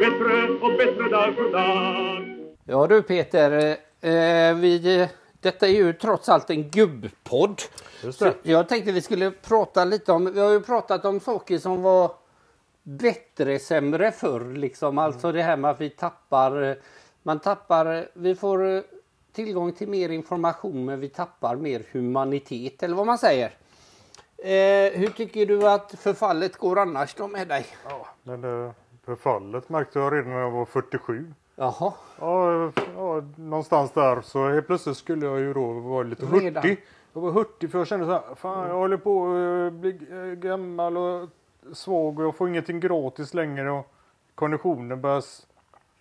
[0.00, 2.48] Bättre och bättre dag för dag.
[2.64, 3.76] Ja du Peter.
[4.00, 5.08] Eh, vi,
[5.40, 7.62] detta är ju trots allt en gubbpodd.
[8.42, 12.12] Jag tänkte vi skulle prata lite om, vi har ju pratat om saker som var
[12.82, 14.54] bättre, sämre förr.
[14.54, 14.98] Liksom.
[14.98, 16.78] Alltså det här med att vi tappar,
[17.22, 18.82] man tappar, vi får
[19.32, 23.52] tillgång till mer information men vi tappar mer humanitet eller vad man säger.
[24.38, 27.66] Eh, hur tycker du att förfallet går annars då med dig?
[27.88, 28.70] Ja, men eh,
[29.04, 31.34] förfallet märkte jag redan när jag var 47.
[31.56, 36.62] Jaha, Ja, ja, någonstans där så helt plötsligt skulle jag ju då vara lite Redan.
[36.62, 36.84] hurtig.
[37.12, 39.26] Jag var hurtig för jag kände så här, fan jag håller på
[39.66, 41.28] att bli eh, gammal och
[41.72, 43.92] svag och jag får ingenting gratis längre och
[44.34, 45.22] konditionen börjar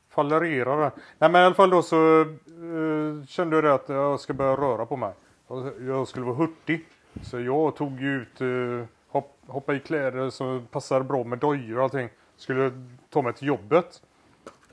[0.09, 0.91] fallerera där.
[1.17, 4.55] Nej men i alla fall då så eh, kände jag det att jag ska börja
[4.55, 5.13] röra på mig.
[5.47, 6.85] Jag- Jag skulle vara hurtig.
[7.21, 11.83] Så jag tog ut, eh, hopp, hoppa i kläder som passade bra med dojor och
[11.83, 12.09] allting.
[12.35, 12.71] Skulle
[13.09, 14.01] ta mig till jobbet.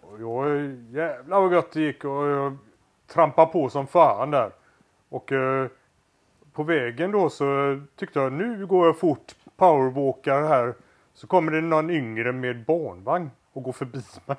[0.00, 2.56] Och jag, jävlar vad gött det gick och jag
[3.06, 4.50] trampade på som fan där.
[5.08, 5.66] Och eh,
[6.52, 10.74] på vägen då så tyckte jag nu går jag fort, powerwalkar här.
[11.14, 14.36] Så kommer det någon yngre med barnvagn och går förbi mig.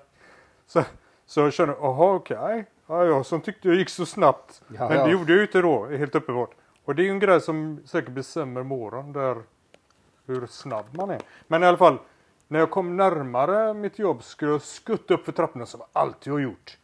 [0.65, 0.83] Så,
[1.25, 2.65] så jag kände, jaha okej.
[2.87, 4.61] Ja, jag som tyckte jag gick så snabbt.
[4.67, 5.05] Ja, Men ja.
[5.05, 6.51] det gjorde jag ju inte då, helt uppenbart.
[6.85, 9.43] Och det är ju en grej som säkert blir sämre med åren, där
[10.25, 11.21] hur snabb man är.
[11.47, 11.97] Men i alla fall,
[12.47, 16.33] när jag kom närmare mitt jobb skulle jag skutta upp för trapporna som jag alltid
[16.33, 16.77] har gjort.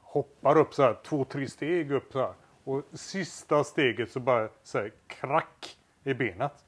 [0.00, 2.32] Hoppar upp så här, två, tre steg upp så här.
[2.64, 6.64] Och sista steget så bara så här, krack i benet.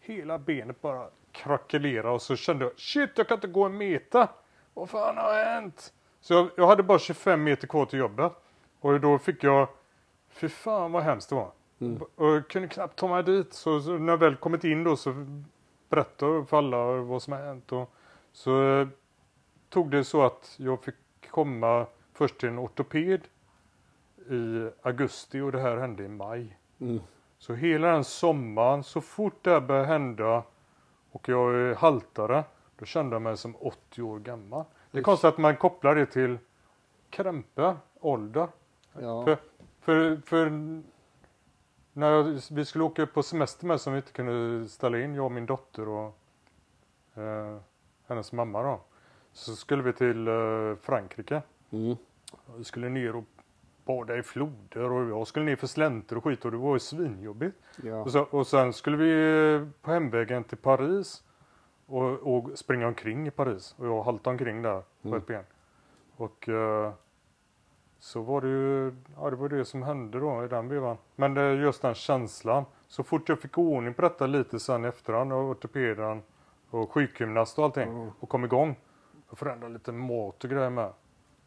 [0.00, 4.28] Hela benet bara krackelerade och så kände jag shit, jag kan inte gå en meter.
[4.74, 5.92] Vad fan har hänt?
[6.20, 8.32] Så jag, jag hade bara 25 meter kvar till jobbet.
[8.80, 9.68] Och då fick jag,
[10.30, 11.50] fy fan vad hemskt det var.
[12.14, 13.52] Och jag kunde knappt ta mig dit.
[13.52, 15.26] Så, så när jag väl kommit in då så
[15.88, 17.72] berättade jag för alla vad som hänt.
[17.72, 17.92] Och
[18.32, 18.88] så eh,
[19.68, 20.94] tog det så att jag fick
[21.30, 23.20] komma först till en ortoped
[24.30, 26.58] i augusti och det här hände i maj.
[26.80, 27.00] Mm.
[27.38, 30.42] Så hela den sommaren, så fort det här började hända
[31.10, 32.44] och jag eh, haltade,
[32.76, 34.64] då kände jag mig som 80 år gammal.
[34.90, 36.38] Det är konstigt att man kopplar det till
[37.10, 38.48] krämpa, ålder.
[39.00, 39.24] ja.
[39.24, 39.36] För,
[39.80, 40.50] för, för
[41.92, 45.24] när jag, vi skulle åka på semester med som vi inte kunde ställa in, jag
[45.24, 46.18] och min dotter och
[47.14, 47.58] eh,
[48.06, 48.80] hennes mamma då.
[49.32, 51.42] Så skulle vi till eh, Frankrike.
[51.70, 51.96] Mm.
[52.56, 53.24] Vi skulle ner och
[53.84, 56.78] bada i floder och jag skulle ner för slänter och skit och det var ju
[56.78, 57.56] svinjobbigt.
[57.82, 57.96] Ja.
[58.02, 59.12] Och, så, och sen skulle vi
[59.54, 61.22] eh, på hemvägen till Paris
[61.86, 63.74] och, och springa omkring i Paris.
[63.78, 65.18] Och jag haltade omkring där på Mm.
[65.18, 65.44] ett ben.
[66.16, 66.92] Och eh,
[68.02, 70.96] så var det ju, ja det var det som hände då i den vevan.
[71.16, 72.64] Men det, just den känslan.
[72.88, 76.22] Så fort jag fick ordning på detta lite sen i efterhand och ortopeden
[76.70, 78.10] och sjukgymnast och allting Mm.
[78.20, 78.76] och kom igång.
[79.28, 80.92] Jag förändrade lite mat och grejer med.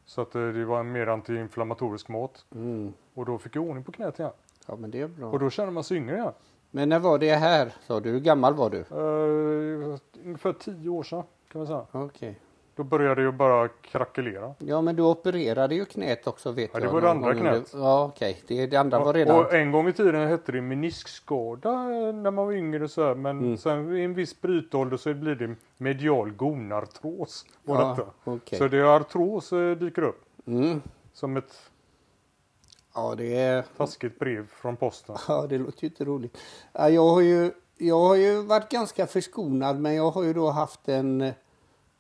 [0.05, 2.45] Så att eh, det var en mer antiinflammatorisk mat.
[2.55, 2.93] Mm.
[3.13, 4.31] Och då fick jag ordning på knät igen.
[4.67, 5.29] ja men det är bra.
[5.29, 6.33] Och då kände man sig yngre igen.
[6.71, 8.11] Men när var det här sa du?
[8.11, 8.77] Hur gammal var du?
[8.95, 11.85] Uh, ungefär tio år sedan kan man säga.
[11.91, 12.39] Okej.
[12.75, 14.53] Då började det ju bara krackelera.
[14.59, 16.89] Ja men du opererade ju knät också vet Ja, jag.
[16.89, 17.71] det var det andra knät.
[17.73, 19.39] Ja okej, det, det andra var Och, redan...
[19.45, 23.15] och en gång i tiden hette det meniskskada eh, när man var yngre så här,
[23.15, 23.57] men Mm.
[23.57, 27.45] sen i en viss brytålder så blir det medial gonartros.
[27.63, 28.09] Var Ja, detta.
[28.23, 28.57] okej.
[28.59, 30.81] Så det är artros eh, dyker upp Mm.
[31.13, 31.69] som ett
[32.95, 33.63] Ja, det är...
[33.77, 35.15] Taskigt brev från posten.
[35.27, 36.37] Ja, det låter ju inte roligt.
[36.73, 40.49] Ja, Jag har ju, jag har ju varit ganska förskonad, men jag har ju då
[40.49, 41.31] haft en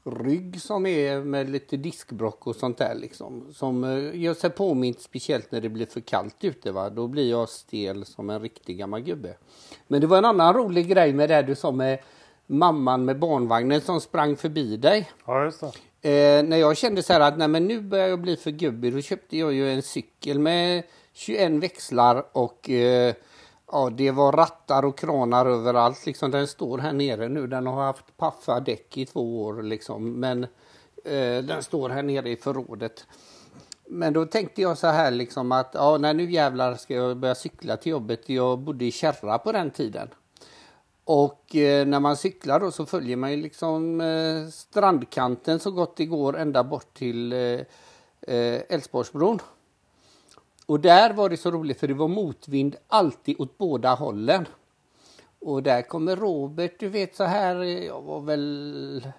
[0.05, 3.53] rygg som är med lite diskbrock och sånt där liksom.
[3.53, 6.71] Som eh, gör sig påmint speciellt när det blir för kallt ute.
[6.71, 6.89] Va?
[6.89, 9.37] Då blir jag stel som en riktig gammal gubbe.
[9.87, 11.99] Men det var en annan rolig grej med det du sa med
[12.47, 15.09] mamman med barnvagnen som sprang förbi dig.
[15.25, 15.71] Ja, just det.
[16.09, 18.93] Eh, när jag kände så här att nej, men nu börjar jag bli för gubbig,
[18.93, 23.13] då köpte jag ju en cykel med 21 växlar och eh,
[23.71, 26.05] ja, det var rattar och kranar överallt.
[26.05, 27.47] Liksom, den står här nere nu.
[27.47, 30.43] Den har haft paffa däck i två år liksom, men
[31.05, 33.05] eh, den står här nere i förrådet.
[33.87, 37.35] Men då tänkte jag så här liksom att ja, nej, nu jävlar ska jag börja
[37.35, 38.29] cykla till jobbet.
[38.29, 40.09] Jag bodde i Kärra på den tiden.
[41.03, 45.97] Och eh, när man cyklar då så följer man ju liksom eh, strandkanten så gott
[45.97, 47.39] det går ända bort till eh,
[48.21, 49.39] eh, Älvsborgsbron.
[50.65, 54.45] Och där var det så roligt för det var motvind alltid åt båda hållen.
[55.39, 59.13] Och där kommer Robert, du vet så här, jag var väl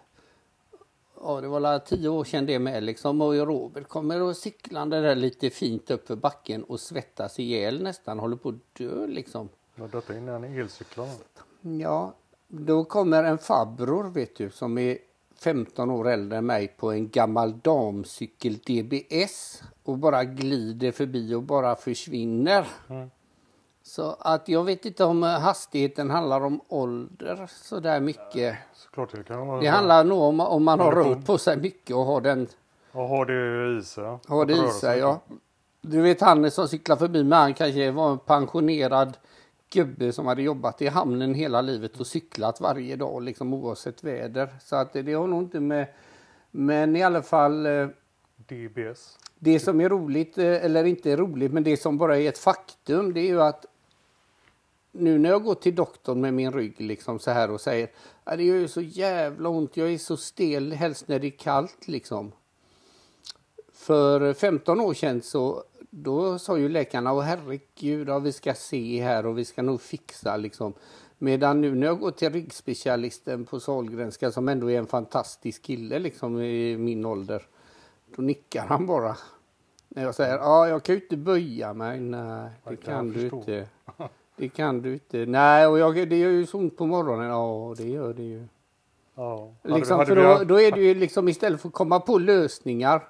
[1.21, 3.21] Ja, det var tio år sedan det med liksom.
[3.21, 8.19] Och Robert kommer och cyklande där lite fint upp för backen och svettas ihjäl nästan,
[8.19, 9.49] håller på att dö liksom.
[9.75, 11.13] Men detta innan elcyklarna.
[11.61, 12.15] Ja,
[12.49, 14.99] då kommer en farbror vet du som är
[15.41, 21.43] 15 år äldre än mig på en gammal damcykel DBS och bara glider förbi och
[21.43, 22.67] bara försvinner.
[22.89, 23.11] Mm.
[23.83, 28.57] Så att jag vet inte om hastigheten handlar om ålder så där mycket.
[28.75, 31.97] Såklart det kan vara Det handlar nog om om man har rört på sig mycket
[31.97, 32.49] och har den
[32.93, 34.05] Och har det i sig.
[34.05, 34.21] ja.
[34.29, 34.99] har det i sig.
[34.99, 35.21] Ja.
[35.81, 39.17] Du vet han som cyklar förbi mig, han kanske var en pensionerad
[39.71, 44.49] gubbe som hade jobbat i hamnen hela livet och cyklat varje dag liksom oavsett väder.
[44.61, 45.87] Så att det har nog inte med...
[46.51, 47.89] Men i alla fall eh,
[48.37, 49.19] DBS.
[49.39, 52.39] det som är roligt, eh, eller inte är roligt, men det som bara är ett
[52.39, 53.67] faktum, det är ju att
[54.93, 57.91] nu när jag går till doktorn med min rygg liksom så här och säger
[58.25, 61.39] att det gör ju så jävla ont, jag är så stel helst när det är
[61.39, 62.33] kallt liksom.
[63.73, 65.65] För 15 år sedan så
[65.99, 69.81] då sa ju läkarna, åh herregud, ja, vi ska se här och vi ska nog
[69.81, 70.73] fixa liksom.
[71.19, 75.99] Medan nu när jag går till ryggspecialisten på Sahlgrenska som ändå är en fantastisk kille
[75.99, 77.43] liksom i min ålder.
[78.17, 79.17] Då nickar han bara.
[79.89, 82.01] När jag säger, ja jag kan ju inte böja mig.
[82.01, 83.69] Nej, det kan du inte.
[84.39, 85.27] Det kan du inte.
[85.27, 87.27] Nej, och jag, det gör ju så ont på morgonen.
[87.27, 88.47] Ja, det gör det ju.
[89.15, 89.55] Ja.
[89.63, 93.09] Liksom, för då, då är det ju liksom istället för att komma på lösningar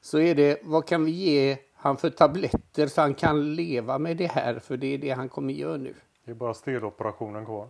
[0.00, 4.16] så är det vad kan vi ge han för tabletter så han kan leva med
[4.16, 5.94] det här för det är det han kommer göra nu.
[6.24, 7.68] Det är bara steloperationen kvar.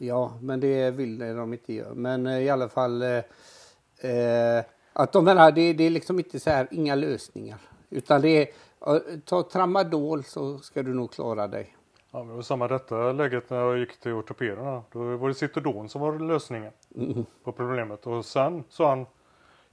[0.00, 1.94] Ja, men det vill de inte göra.
[1.94, 3.08] Men eh, i alla fall eh,
[4.10, 7.58] eh, att de menar, det, det är liksom inte så här, inga lösningar.
[7.90, 11.76] Utan det är, ta tramadol så ska du nog klara dig.
[12.10, 14.82] Ja, men det var samma detta läget när jag gick till ortopederna.
[14.92, 16.72] Då var det Citodon som var lösningen
[17.44, 18.06] på problemet.
[18.06, 19.06] Och sen sa han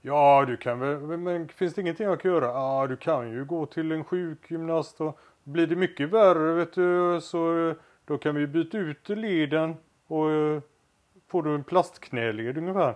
[0.02, 2.44] Ja, du kan väl, men finns det ingenting jag kan göra?
[2.46, 7.18] Ja, du kan ju gå till en sjukgymnast och blir det mycket värre vet du
[7.22, 10.60] så eh, då kan vi byta ut leden och eh,
[11.28, 12.94] får du en plastknäled ungefär.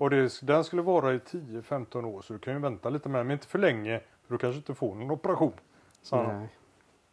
[0.00, 3.26] Och det, den skulle vara i 10-15 år så du kan ju vänta lite med
[3.26, 5.52] men inte för länge för då kanske inte får någon operation.
[6.26, 6.48] Nej.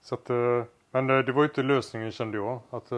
[0.02, 2.60] Så att, eh, men det var ju inte lösningen kände jag.
[2.70, 2.92] Att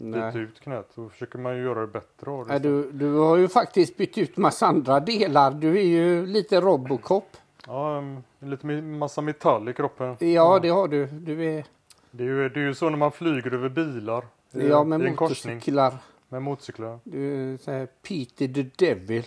[0.00, 0.38] eh, byta Nej.
[0.38, 0.88] ut knät.
[0.94, 2.52] Då försöker man ju göra det bättre av det.
[2.52, 5.50] Ja, du, du har ju faktiskt bytt ut massa andra delar.
[5.50, 7.36] Du är ju lite Robocop.
[7.66, 8.02] Ja,
[8.38, 10.16] lite massa metall i kroppen.
[10.20, 11.06] Ja, det har du.
[11.06, 11.64] Du är
[12.10, 14.24] Det är ju, det är ju så när man flyger över bilar.
[14.52, 15.54] i- ja, med I en korsning.
[15.54, 15.94] motorcyklar.
[16.28, 16.98] Med motorcyklar.
[17.04, 19.24] Du är så här Peter the Devil.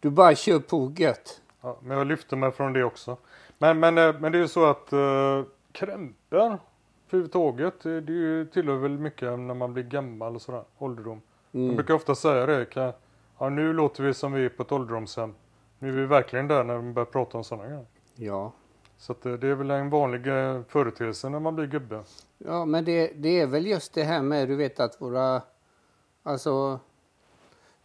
[0.00, 1.40] Du bara kör på gött.
[1.60, 3.16] Ja, men jag lyfter mig från det också.
[3.58, 6.58] Men, men, eh, men det är ju så att uh, krämpor
[7.08, 7.80] överhuvudtaget.
[7.82, 10.64] Det, det tillhör väl mycket när man blir gammal och sådär.
[10.78, 11.20] Ålderdom.
[11.52, 11.66] Mm.
[11.66, 12.64] Man brukar ofta säga det.
[12.64, 12.92] Kan,
[13.38, 15.34] ja, nu låter vi som vi är på ett ålderdomshem.
[15.78, 17.86] Nu är vi verkligen där när vi börjar prata om sådana grejer.
[18.14, 18.52] Ja.
[18.98, 22.02] Så eh, det är väl en vanlig eh, företeelse när man blir gubbe.
[22.38, 25.42] Ja, men det, det är väl just det här med, du vet att våra,
[26.22, 26.78] alltså,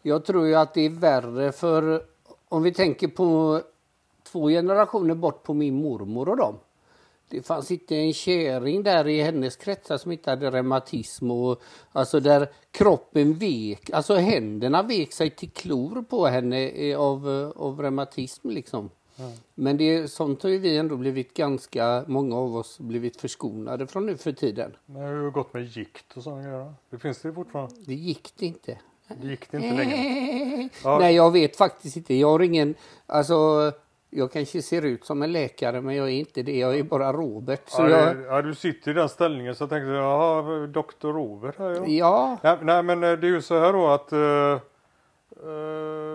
[0.01, 2.03] jag tror ju att det är värre för,
[2.49, 3.61] om vi tänker på
[4.23, 6.55] två generationer bort på min mormor och dem.
[7.31, 12.19] Det fanns inte en käring där i hennes kretsar som inte hade reumatism och alltså
[12.19, 17.81] där kroppen vek, alltså händerna vek sig till klor på henne eh, av, eh, av
[17.81, 18.89] reumatism liksom.
[19.55, 24.05] Men det, sånt har ju vi ändå blivit ganska, många av oss blivit förskonade från
[24.05, 24.75] nu för tiden.
[24.85, 26.73] Men hur har det gått med gikt och sådana grejer?
[26.89, 27.75] Det finns det fortfarande.
[27.85, 28.77] Det gick det inte.
[29.21, 30.69] Det gick det inte längre.
[30.83, 30.99] Ja.
[30.99, 32.13] Nej, jag vet faktiskt inte.
[32.15, 33.71] Jag har ingen, alltså
[34.13, 37.13] jag kanske ser ut som en läkare men jag är inte det, jag är bara
[37.13, 37.61] Robert.
[37.65, 41.57] Så ja, jag, ja, du sitter i den ställningen så jag tänkte, jaha, doktor Robert
[41.57, 41.83] här ja.
[41.87, 44.59] ja, Nej, nej men eh, det är ju så här då att eh,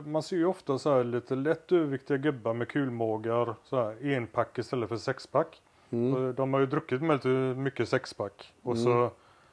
[0.06, 4.58] man ser ju ofta så här lite lätt överviktiga gubbar med kulmågar så här enpack
[4.58, 5.62] istället för sexpack.
[5.90, 9.10] Och De har ju druckit väldigt mycket sexpack och så,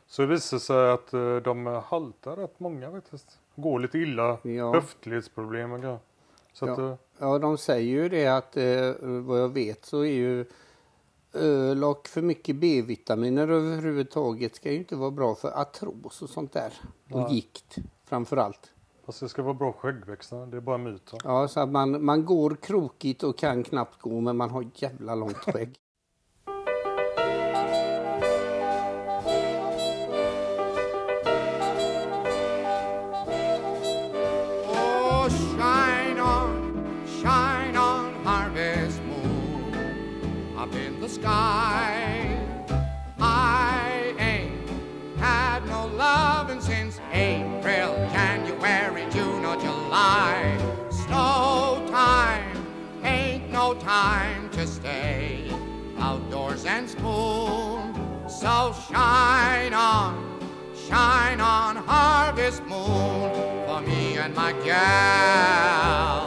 [0.08, 3.39] så visar det sig att de haltar rätt många faktiskt.
[3.56, 4.73] Går lite illa, Ja.
[4.73, 5.99] höftledsproblem och grejer.
[6.53, 6.89] Så att, Ja.
[6.89, 10.45] eh, ja, de säger ju det att eh, vad jag vet så är ju
[11.33, 16.53] öl och för mycket B-vitaminer överhuvudtaget ska ju inte vara bra för artros och sånt
[16.53, 16.73] där.
[17.11, 18.71] Och gikt framför allt.
[19.05, 21.19] fast det ska vara bra skäggväxter, det är bara myter.
[21.23, 25.15] Ja, så att man, man går krokigt och kan knappt gå men man har jävla
[25.15, 25.75] långt skägg.
[41.13, 42.39] Sky.
[43.19, 44.69] I ain't
[45.19, 50.58] had no loving since April, January, June, or July.
[50.89, 52.65] Snow time
[53.04, 55.52] ain't no time to stay
[55.99, 57.93] outdoors and spoon.
[58.28, 60.39] So shine on,
[60.88, 63.32] shine on, harvest moon
[63.67, 66.22] for me and my gal.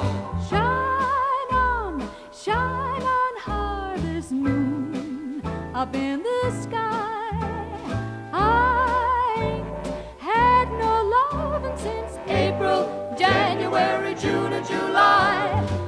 [12.28, 15.85] April, January, June, and July.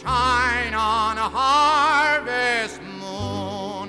[0.00, 3.86] Shine on a harvest moon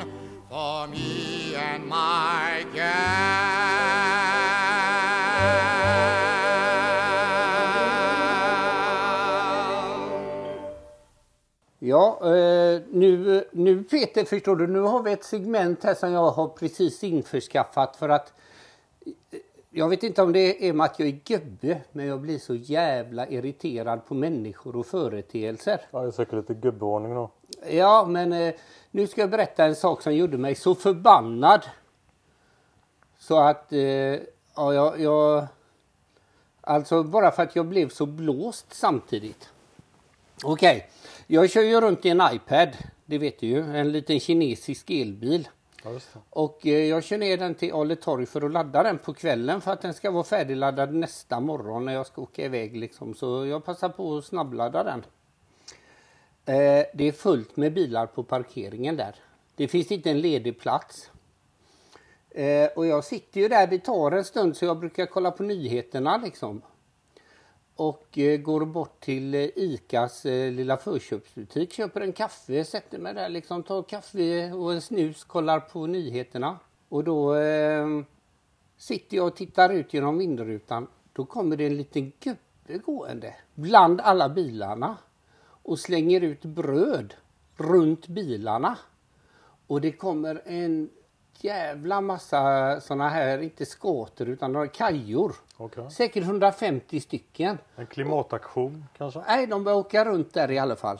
[0.50, 4.00] for me and my gal.
[11.82, 16.32] Ja, eh, nu, nu Peter förstår du, nu har vi ett segment här som jag
[16.32, 18.34] har precis införskaffat för att
[19.80, 22.56] jag vet inte om det är med att jag är gubbe, men jag blir så
[22.56, 25.82] jävla irriterad på människor och företeelser.
[25.92, 27.32] Ja, det är säkert lite gubbvarning då.
[27.70, 28.54] Ja, men eh,
[28.92, 31.62] nu ska jag berätta en sak som gjorde mig så förbannad.
[33.20, 35.48] Så att, eh, ja, jag, jag...
[36.62, 39.50] Alltså bara för att jag blev så blåst samtidigt.
[40.44, 40.90] Okej,
[41.28, 42.70] jag kör ju runt i en iPad,
[43.06, 45.48] det vet du ju, en liten kinesisk elbil.
[45.84, 46.00] Ja.
[46.30, 49.62] Och eh, jag kör ner den till Ale torg för att ladda den på kvällen
[49.62, 53.14] för att den ska vara färdigladdad nästa morgon när jag ska åka iväg liksom.
[53.14, 55.04] Så jag passar på att snabbladda den.
[56.46, 59.16] Eh, det är fullt med bilar på parkeringen där.
[59.56, 61.12] Det finns inte en ledig plats.
[62.30, 65.44] Eh, och jag sitter ju där, det tar en stund så jag brukar kolla på
[65.44, 66.62] nyheterna liksom.
[67.80, 73.14] Och eh, går bort till eh, ICAs eh, lilla förköpsbutik, köper en kaffe, sätter mig
[73.14, 76.60] där liksom, tar kaffe och en snus, kollar på nyheterna.
[76.90, 77.88] Och då eh,
[78.78, 80.88] sitter jag och tittar ut genom vindrutan.
[81.14, 84.98] Då kommer det en liten gubbe gående bland alla bilarna
[85.42, 87.14] och slänger ut bröd
[87.58, 88.78] runt bilarna.
[89.68, 90.90] Och det kommer en
[91.44, 95.36] jävla massa såna här, inte skåter utan några kajor.
[95.58, 95.92] Okej.
[95.92, 97.58] Säkert 150 stycken.
[97.76, 99.24] En klimataktion kanske?
[99.28, 101.00] Nej, de börjar åka runt där i alla fall.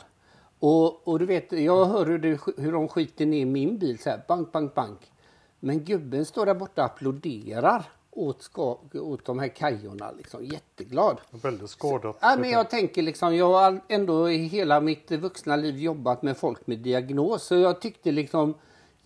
[0.58, 4.10] Och, och du vet, jag hör hur, det, hur de skiter ner min bil så
[4.10, 5.12] här, bank, bank, bank.
[5.60, 11.20] Men gubben står där borta och applåderar åt, ska, åt de här kajorna liksom, jätteglad.
[11.30, 12.16] Väldigt skadat.
[12.20, 16.36] Ja, men jag tänker liksom, jag har ändå i hela mitt vuxna liv jobbat med
[16.36, 17.42] folk med diagnos.
[17.42, 18.54] Så jag tyckte liksom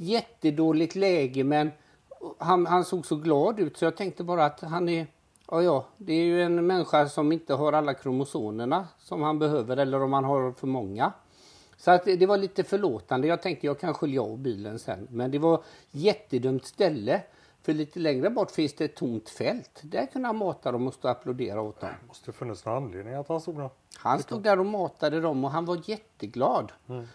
[0.05, 1.71] jättedåligt läge men
[2.39, 5.07] han, han såg så glad ut så jag tänkte bara att han är,
[5.51, 9.77] ja ja, det är ju en människa som inte har alla kromosomerna som han behöver
[9.77, 11.13] eller om han har för många.
[11.77, 13.29] Så att det var lite förlåtande.
[13.29, 15.09] Jag tänkte jag kan skölja av bilen sen.
[15.11, 17.23] Men det var jättedumt ställe.
[17.65, 19.81] För lite längre bort finns det ett tomt fält.
[19.83, 21.91] Där kunde han mata dem och stå och applådera åt dem.
[22.09, 23.71] Måste funnits någon anledning att han stod där.
[23.97, 26.73] Han stod där och matade dem och han var jätteglad.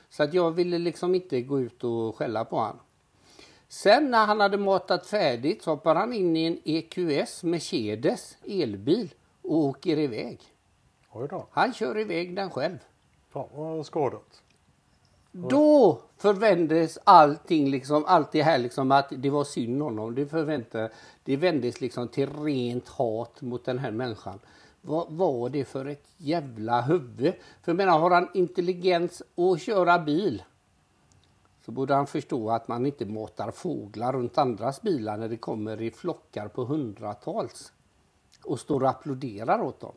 [0.09, 2.79] Så att jag ville liksom inte gå ut och skälla på han.
[3.67, 9.13] Sen när han hade matat färdigt så hoppar han in i en EQS Mercedes elbil
[9.41, 10.39] och åker iväg.
[11.51, 12.77] Han kör iväg den själv.
[13.29, 14.41] Fan vad skadat.
[15.31, 20.15] Då förvändes allting, liksom, allt det här liksom att det var synd om honom.
[20.15, 20.91] Det, förväntade,
[21.23, 24.39] det vändes liksom till rent hat mot den här människan.
[24.81, 27.33] Vad var det för ett jävla huvud?
[27.61, 30.43] För jag menar, har han intelligens att köra bil
[31.65, 35.81] så borde han förstå att man inte matar fåglar runt andras bilar när det kommer
[35.81, 37.71] i flockar på hundratals
[38.43, 39.93] och står och applåderar åt dem.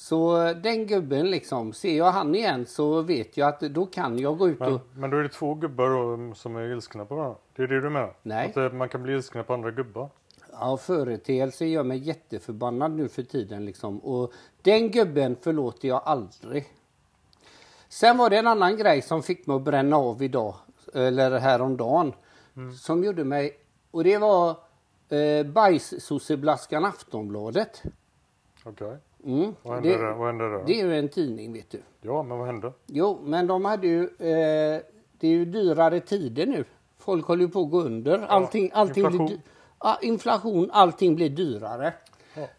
[0.00, 4.38] Så den gubben liksom, ser jag han igen så vet jag att då kan jag
[4.38, 4.80] gå ut Men, och...
[4.94, 7.38] men då är det två gubbar som är ilskna på varandra.
[7.56, 8.14] Det är det du menar?
[8.22, 8.48] Nej.
[8.48, 10.08] Att eh, man kan bli ilskna på andra gubbar?
[10.52, 13.98] Ja, företeelser gör mig jätteförbannad nu för tiden liksom.
[13.98, 14.32] Och
[14.62, 16.66] den gubben förlåter jag aldrig.
[17.88, 20.54] Sen var det en annan grej som fick mig att bränna av idag,
[20.94, 22.12] eller häromdagen,
[22.80, 23.58] som gjorde mig,
[23.90, 24.50] och det var
[25.08, 27.82] eh, bajssosseblaskan Aftonbladet.
[28.64, 28.96] Okej.
[29.24, 29.54] Mm.
[29.62, 30.12] Vad hände där?
[30.12, 30.64] Vad hände där?
[30.66, 31.82] det är ju en tidning vet du.
[32.00, 32.72] Ja, men vad hände?
[32.86, 34.80] Jo, men de hade ju, eh,
[35.18, 36.64] det är ju dyrare tider nu.
[36.98, 38.18] Folk håller ju på att gå under.
[38.18, 39.26] Allting, allting inflation.
[39.26, 39.40] Blir,
[39.80, 41.92] ja, inflation, allting blir dyrare.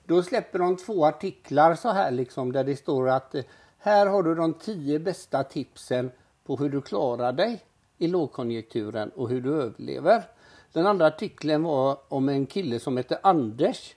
[0.05, 3.43] Då släpper de två artiklar så här liksom där det står att eh,
[3.77, 6.11] här har du de tio bästa tipsen
[6.45, 7.63] på hur du klarar dig
[7.97, 10.23] i lågkonjunkturen och hur du överlever.
[10.73, 13.95] Den andra artikeln var om en kille som heter Anders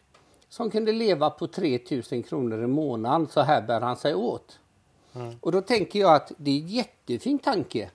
[0.54, 3.28] som kunde leva på 3000 kronor i månaden.
[3.28, 4.58] Så här bär han sig åt.
[5.40, 7.90] Och då tänker jag att det är en jättefin tanke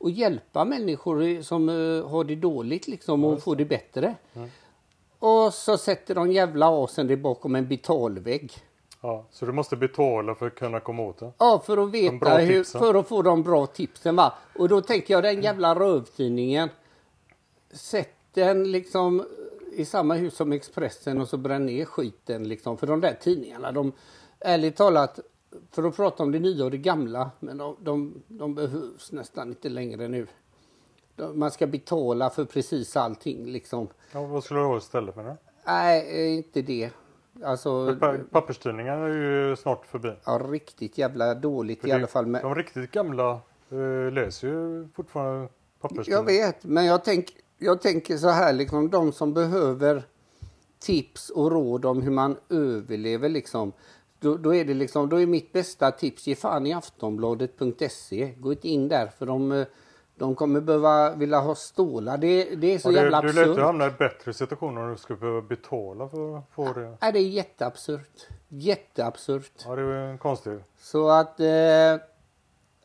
[0.00, 4.14] att hjälpa människor som eh, har det dåligt liksom och få det bättre.
[5.18, 8.52] Och så sätter de jävla asen det bakom en betalvägg.
[9.00, 11.32] Ja, så du måste betala för att kunna komma åt det?
[11.38, 14.32] Ja, för att veta hur, för att få de bra tipsen va.
[14.58, 16.68] Och då tänker jag den jävla rövtidningen.
[17.72, 19.24] Sätt den liksom
[19.76, 22.76] i samma hus som Expressen och så bränn ner skiten liksom.
[22.78, 23.92] För de där tidningarna, de
[24.40, 25.20] ärligt talat,
[25.70, 29.48] för att prata om det nya och det gamla, men de, de, de behövs nästan
[29.48, 30.26] inte längre nu.
[31.16, 33.88] De- Man ska betala för precis allting liksom.
[34.12, 35.36] Ja, vad skulle du ha istället med det?
[35.66, 36.90] Nej, eh, inte det.
[37.44, 40.12] Alltså, Pa- Papperstidningar är ju snart förbi.
[40.26, 42.26] ja, riktigt jävla dåligt För i det- alla fall.
[42.26, 45.48] Med, De riktigt gamla eh, läser ju fortfarande
[45.80, 46.18] papperstidningar.
[46.18, 50.02] Jag vet, men jag, tänk, jag tänker så här, liksom, de som behöver
[50.78, 53.72] tips och råd om hur man överlever, liksom,
[54.18, 58.34] då, då är det liksom, då är mitt bästa tips, ge fan i aftonbladet.se.
[58.38, 59.66] Gå inte in där, för de, eh,
[60.16, 62.18] de kommer behöva vilja ha stålar.
[62.18, 63.64] Det, det är så Och jävla det, du ju absurt.
[63.64, 66.96] hamna i bättre situation om du skulle behöva betala för att få det.
[67.00, 68.26] Nej, det är jätteabsurt.
[68.48, 69.52] Jätteabsurt.
[69.64, 70.52] Ja, det är ju en konstig.
[70.78, 71.46] Så att, eh,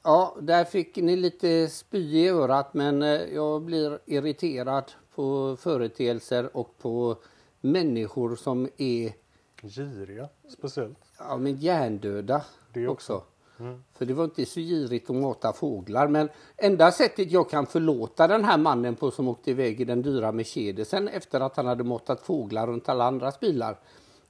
[0.03, 6.57] ja, där fick ni lite spy i örat men eh, jag blir irriterad på företeelser
[6.57, 7.15] och på
[7.61, 9.13] människor som är
[9.61, 10.97] Giriga speciellt.
[11.19, 12.41] ja, men hjärndöda
[12.73, 13.13] Det också.
[13.13, 13.25] också.
[13.59, 13.83] Mm.
[13.93, 18.27] För det var inte så girigt att mata fåglar men enda sättet jag kan förlåta
[18.27, 21.83] den här mannen på som åkte iväg i den dyra Mercedesen efter att han hade
[21.83, 23.77] matat fåglar runt alla andras bilar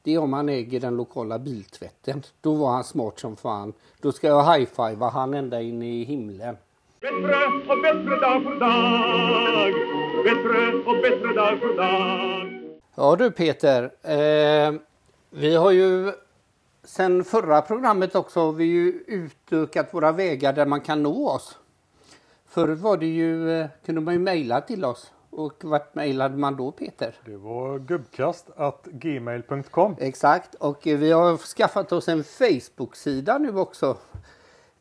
[0.03, 2.23] det är om han äger den lokala biltvätten.
[2.41, 3.73] Då var han smart som fan.
[4.01, 6.57] Då ska jag high-fivea han ända in i himlen.
[7.01, 9.73] Bättre och bättre dag för dag
[10.23, 12.59] Bättre och bättre dag för dag
[12.95, 14.73] Ja du Peter, eh,
[15.29, 16.11] vi har ju
[16.83, 21.57] sen förra programmet också har vi ju utökat våra vägar där man kan nå oss.
[22.47, 25.11] Förut var det ju, eh, kunde man ju mejla till oss.
[25.29, 27.15] Och vart mejlade man då Peter?
[27.25, 29.95] Det var gubbkast at gmail.com.
[29.99, 33.97] Exakt, och eh, vi har skaffat oss en Facebook-sida nu också.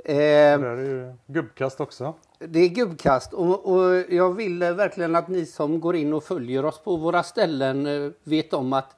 [0.04, 2.14] Eh, Där är ju gubbkast också.
[2.38, 6.24] Det är gubbkast och, och jag vill eh, verkligen att ni som går in och
[6.24, 8.96] följer oss på våra ställen eh, vet om att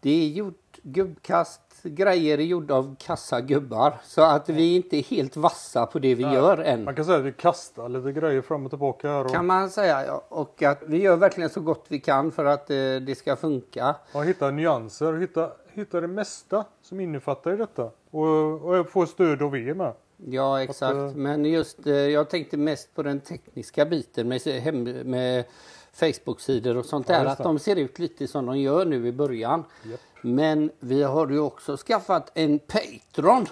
[0.00, 3.94] det är gjort gubbkast, grejer är gjorda av kassa gubbar.
[4.04, 6.84] Så att vi inte är helt vassa på det vi gör än.
[6.84, 9.24] Man kan säga att vi kastar lite grejer fram och tillbaka här.
[9.24, 10.24] Och, Kan man säga ja.
[10.28, 13.94] Och att vi gör verkligen så gott vi kan för att eh, det ska funka.
[14.12, 17.90] och hitta nyanser, hitta, hitta det mesta som innefattar i detta.
[18.10, 19.92] Och, och få stöd av er med.
[20.16, 24.82] Ja exakt, eh, men just eh, jag tänkte mest på den tekniska biten med, hem,
[24.84, 25.44] med
[26.00, 27.24] Facebook-sidor och sånt Ja, där.
[27.24, 29.64] just Att de ser ut lite som de gör nu i början.
[30.22, 33.46] Men vi har ju också skaffat en Patreon.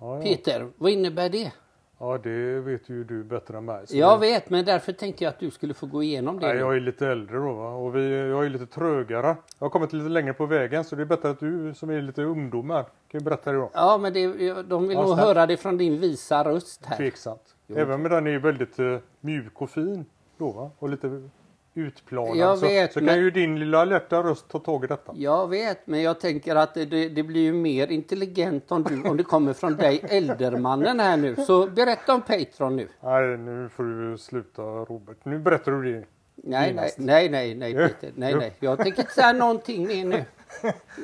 [0.00, 0.22] Ja, ja.
[0.22, 1.52] Peter, vad innebär det?
[2.00, 3.84] ja, det vet ju du bättre än mig.
[3.90, 6.46] Jag det- vet, men därför tänkte jag att du skulle få gå igenom det.
[6.46, 7.68] Nej, jag är lite äldre då va?
[7.74, 9.26] och vi, jag är lite trögare.
[9.58, 12.02] Jag har kommit lite längre på vägen så det är bättre att du som är
[12.02, 13.70] lite ungdom här kan berätta det då.
[13.74, 14.26] Ja, men det,
[14.62, 15.22] de vill Ja, nog snabbt.
[15.22, 16.96] höra det från din visa röst här.
[16.96, 17.54] Tveksamt.
[17.68, 20.04] Även med den är väldigt eh, mjuk och fin
[20.38, 20.70] då va?
[20.78, 21.28] Och lite
[21.74, 22.36] utplanad.
[22.36, 25.12] Jag så, vet, så men- kan ju din lilla alerta röst ta tag i detta.
[25.16, 29.16] Jag vet, men jag tänker att det, det, blir ju mer intelligent om, du, om
[29.16, 31.36] det kommer från dig, Eldermannen här nu.
[31.36, 32.88] Så berätta om Patreon nu.
[33.00, 35.16] Nej, nu får du sluta Robert.
[35.22, 36.06] Nu berättar du det.
[36.44, 38.12] Nej, nej, nej, nej, nej, Peter.
[38.14, 38.52] Nej, nej.
[38.60, 40.24] Jag tänker inte säga någonting mer nu.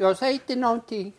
[0.01, 1.13] Jag säger inte någonting.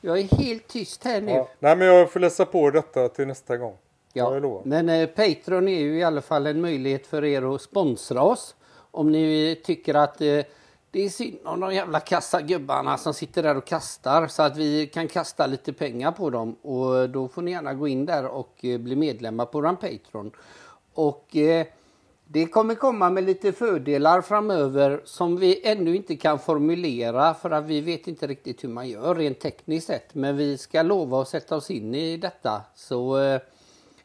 [0.00, 1.32] Jag är helt tyst här nu.
[1.32, 1.48] Ja.
[1.58, 3.76] Nej, men jag får läsa på detta till nästa gång.
[4.12, 4.60] Ja.
[4.64, 8.54] Men eh, Patreon är ju i alla fall en möjlighet för er att sponsra oss.
[8.90, 10.40] Om ni tycker att eh,
[10.90, 14.86] det är synd om de jävla kassagubbarna som sitter där och kastar så att vi
[14.86, 16.52] kan kasta lite pengar på dem.
[16.62, 20.30] Och då får ni gärna gå in där och eh, bli medlemmar på vår Patreon.
[20.94, 21.66] Och eh,
[22.24, 27.64] det kommer komma med lite fördelar framöver som vi ännu inte kan formulera för att
[27.64, 30.14] vi vet inte riktigt hur man gör rent tekniskt sett.
[30.14, 32.62] Men vi ska lova att sätta oss in i detta.
[32.74, 33.40] Så eh,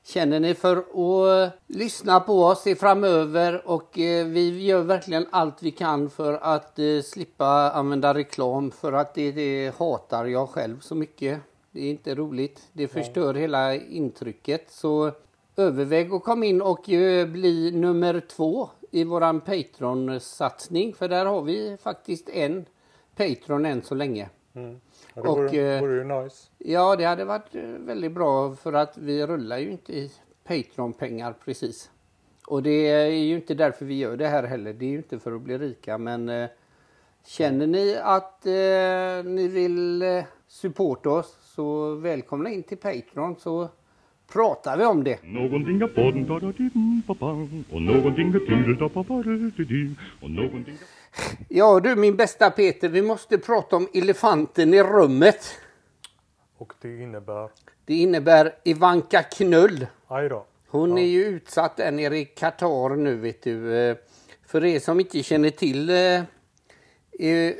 [0.05, 5.27] känner ni för att eh, lyssna på oss i framöver och eh, vi gör verkligen
[5.31, 10.49] allt vi kan för att eh, slippa använda reklam för att det, det hatar jag
[10.49, 11.39] själv så mycket.
[11.71, 12.61] Det är inte roligt.
[12.73, 14.71] Det förstör hela intrycket.
[14.71, 15.11] Så
[15.55, 16.83] överväg att komma in och
[17.27, 20.93] bli nummer två i våran Patreon-satsning.
[20.93, 22.65] För där har vi faktiskt en
[23.15, 24.29] Patreon än så länge.
[25.15, 26.47] Ja, det Och, eh, vore ju nice.
[26.57, 30.11] Ja, det hade varit eh, väldigt bra för att vi rullar ju inte i
[30.43, 31.91] Patreon-pengar precis.
[32.47, 34.73] Och det är ju inte därför vi gör det här heller.
[34.73, 36.49] Det är ju inte för att bli rika men eh,
[37.25, 43.69] känner ni att eh, ni vill eh, supporta oss så välkomna in till Patreon så
[44.33, 45.23] pratar vi om det.
[45.23, 46.43] Någonting är podden och
[47.81, 48.31] någonting
[49.67, 50.94] dim och någonting är...
[51.49, 55.57] Ja du min bästa Peter, vi måste prata om elefanten i rummet.
[56.57, 57.49] Och det innebär...
[57.85, 59.87] Det innebär Ivanka Knull.
[60.07, 60.45] Aj då.
[60.67, 63.77] Hon är ju utsatt där nere i Qatar nu vet du.
[63.77, 63.97] Eh,
[64.45, 66.21] För er som inte känner till eh,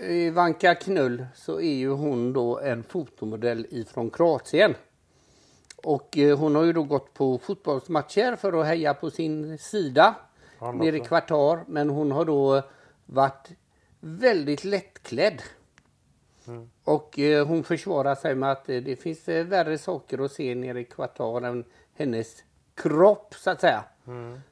[0.10, 4.76] Ivanka Knull så är ju hon då en fotomodell ifrån Kroatien.
[5.84, 10.16] Och eh, hon har ju då gått på fotbollsmatcher för att heja på sin sida
[10.74, 11.00] nere i.
[11.00, 11.60] Qatar.
[11.68, 12.62] Men hon har då
[13.06, 13.52] varit
[14.00, 15.42] väldigt lättklädd.
[16.84, 20.56] Och eh, hon försvarar sig med att eh, det finns eh, värre saker att se
[20.56, 22.44] nere i Qatar än hennes
[22.76, 23.84] kropp så att säga.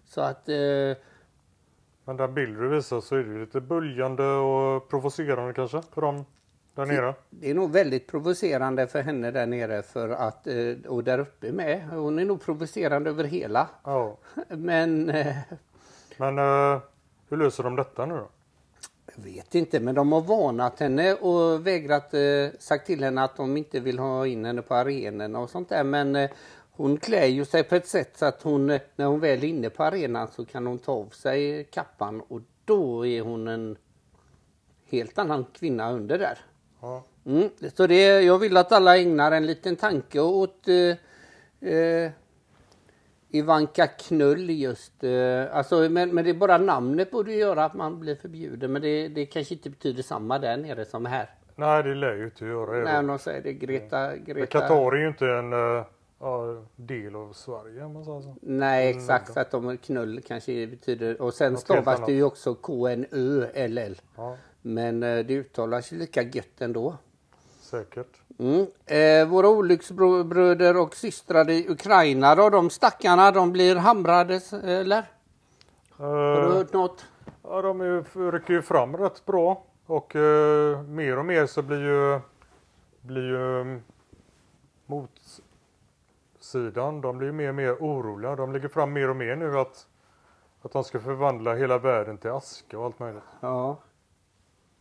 [0.05, 0.97] Så att eh,
[2.05, 6.25] Men den bild du visar så är det lite böljande och provocerande kanske för dem
[6.75, 7.15] där nere.
[7.29, 11.51] det är nog väldigt provocerande för henne där nere för att, eh, och där uppe
[11.51, 11.89] med.
[11.89, 13.69] Hon är nog provocerande över hela.
[13.83, 14.17] Ja.
[14.47, 15.35] Men eh,
[16.17, 16.81] Men eh,
[17.29, 18.29] hur löser de detta nu då?
[19.15, 23.37] Jag vet inte, men de har varnat henne och vägrat eh, sagt till henne att
[23.37, 25.83] de inte vill ha in henne på arenorna och sånt där.
[25.83, 26.29] Men eh,
[26.71, 29.47] hon klär ju sig på ett sätt så att hon, eh, när hon väl är
[29.47, 33.77] inne på arenan så kan hon ta av sig kappan och då är hon en
[34.89, 36.37] helt annan kvinna under där.
[36.81, 37.03] Ja.
[37.25, 42.11] Mm, så det, jag vill att alla ägnar en liten tanke åt eh, eh,
[43.35, 45.03] Ivanka Knull just.
[45.03, 48.71] Eh, alltså, men, men det är bara namnet borde göra att man blir förbjuden.
[48.71, 51.29] Men det, det kanske inte betyder samma där nere som här.
[51.55, 53.01] Nej, det lär ju inte göra det.
[53.01, 53.07] Då.
[53.07, 53.99] de säger det, Greta...
[53.99, 55.51] Men Greta Qatar är ju inte en
[56.23, 58.35] ja, del av Sverige man säger så.
[58.41, 61.21] Nej exakt, så att de knull kanske betyder...
[61.21, 64.01] Och sen Något stavas det ju också KNÖLL.
[64.15, 66.97] Ja, Men eh, det uttalas ju lika gött ändå.
[67.73, 68.21] Säkert.
[68.39, 68.65] Mm.
[68.85, 75.03] Eh, våra olycksbröder och systrar i Ukraina då, de stackarna, de blir hamrade eller?
[75.91, 77.05] Har du Eh, hört något?
[77.43, 79.63] ja, de är, rycker ju fram rätt bra.
[79.85, 82.19] Och eh, mer och mer så blir ju,
[83.01, 83.81] blir ju mm,
[84.85, 88.35] motsidan, de blir ju mer och mer oroliga.
[88.35, 89.87] De lägger fram mer och mer nu att,
[90.61, 93.23] att de ska förvandla hela världen till aska och allt möjligt.
[93.39, 93.77] Ja.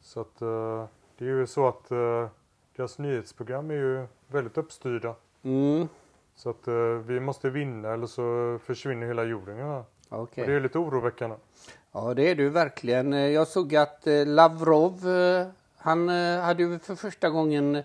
[0.00, 0.84] Så att eh,
[1.18, 2.28] det är ju så att eh,
[2.76, 5.14] deras nyhetsprogram är ju väldigt uppstyrda.
[5.42, 5.88] Mm.
[6.36, 6.74] Så att eh,
[7.06, 9.56] vi måste vinna eller så försvinner hela jorden.
[9.58, 9.84] Ja.
[10.08, 11.36] Och det är lite oroväckande.
[11.92, 13.12] Ja det är du verkligen.
[13.12, 15.46] Eh, Jag såg att eh, Lavrov, eh,
[15.76, 16.08] han
[16.38, 17.82] hade ju för första gången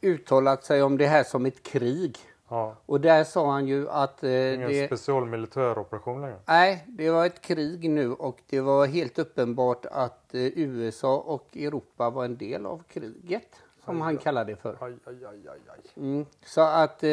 [0.00, 2.18] uttalat sig om det här som ett krig.
[2.52, 2.76] Ja.
[2.86, 4.24] Och där sa han ju att...
[4.24, 4.86] eh, Ingen det...
[4.86, 6.38] special militäroperation längre.
[6.46, 11.56] Nej, det var ett krig nu och det var helt uppenbart att eh, USA och
[11.56, 13.56] Europa var en del av kriget.
[13.84, 14.76] Som han kallade det för.
[14.80, 15.80] Aj, aj, aj, aj, aj.
[15.96, 16.26] Mm.
[16.44, 17.08] Så att eh,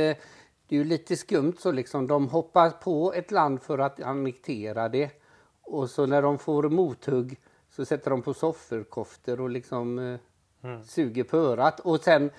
[0.68, 2.08] det är ju lite skumt så liksom.
[2.08, 5.10] De hoppar på ett land för att annektera det.
[5.62, 7.38] Och så när de får mothugg
[7.70, 10.00] så sätter de på sofferkoftor och liksom
[10.64, 11.80] eh, suger på örat.
[11.80, 12.32] Och sen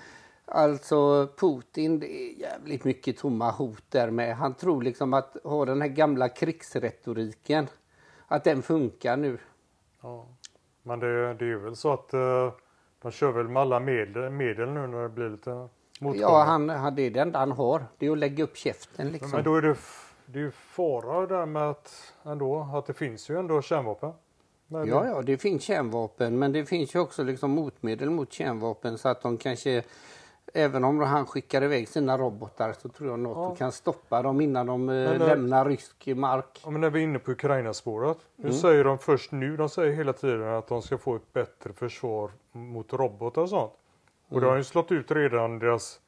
[0.51, 4.35] alltså Putin, det är jävligt mycket tomma hot där med.
[4.35, 7.67] Han tror liksom att ha den här gamla krigsretoriken.
[8.27, 9.37] att den funkar nu.
[10.01, 10.27] Ja.
[10.83, 12.51] Men det, det är väl så att eh,
[13.01, 15.67] de kör väl med alla medel, medel nu när det blir lite
[15.99, 16.21] motgångar.
[16.21, 17.85] Ja, han, han, det är det enda han har.
[17.97, 19.31] Det är att lägga upp käften liksom.
[19.31, 19.75] Men då är det,
[20.25, 24.13] det är ju fara där med att ändå, att det finns ju ändå kärnvapen.
[24.67, 28.97] Men Ja, ja, det finns kärnvapen, men det finns ju också liksom motmedel mot kärnvapen
[28.97, 29.83] så att de kanske,
[30.53, 34.65] även om han skickar iväg sina robotar så tror jag NATO kan stoppa dem innan
[34.67, 36.61] de eh, Men, eh, lämnar rysk mark.
[36.63, 38.17] Ja, men när vi är inne på Ukraina-spåret.
[38.35, 38.57] Nu Mm.
[38.57, 42.31] säger de först nu, de säger hela tiden att de ska få ett bättre försvar
[42.51, 43.71] mot robotar och sånt.
[44.25, 44.43] Och Mm.
[44.43, 45.99] det har ju slått ut redan deras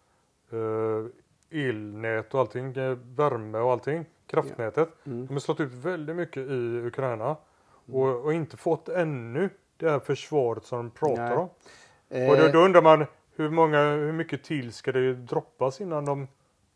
[0.51, 4.89] eh, elnät och allting, eh, värme och allting, kraftnätet.
[5.05, 5.25] Mm.
[5.27, 7.35] De har slått ut väldigt mycket i Ukraina.
[7.93, 11.37] Och, och inte fått ännu det här försvaret som de pratar Nej.
[11.37, 11.49] om.
[12.29, 13.05] Och då, då undrar man
[13.35, 16.27] hur, många, hur mycket till ska det droppas innan de...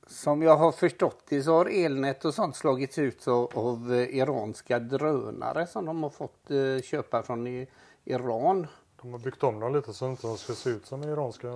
[0.07, 4.17] Som jag har förstått det så har elnät och sånt slagits ut så, av eh,
[4.17, 7.67] iranska drönare som de har fått eh, köpa från i,
[8.05, 8.67] Iran.
[9.01, 11.47] De har byggt om dem lite så att inte de ska se ut som iranska,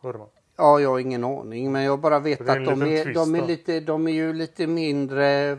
[0.00, 0.26] man.
[0.56, 3.80] Ja, jag har ingen aning, men jag bara vet att de är, de, är lite,
[3.80, 5.58] de är ju lite mindre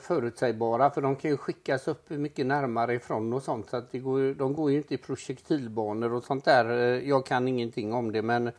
[0.00, 3.98] förutsägbara för de kan ju skickas upp mycket närmare ifrån och sånt så att det
[3.98, 6.64] går, de går ju inte i projektilbanor och sånt där.
[6.70, 8.50] Eh, Jag kan ingenting om det men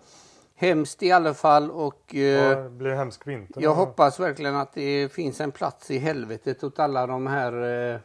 [0.56, 3.62] hemskt i alla fall och eh, Ja, blir hemsk vinter.
[3.62, 7.54] jag hoppas verkligen att det finns en plats i helvetet åt alla de här
[7.94, 8.00] eh,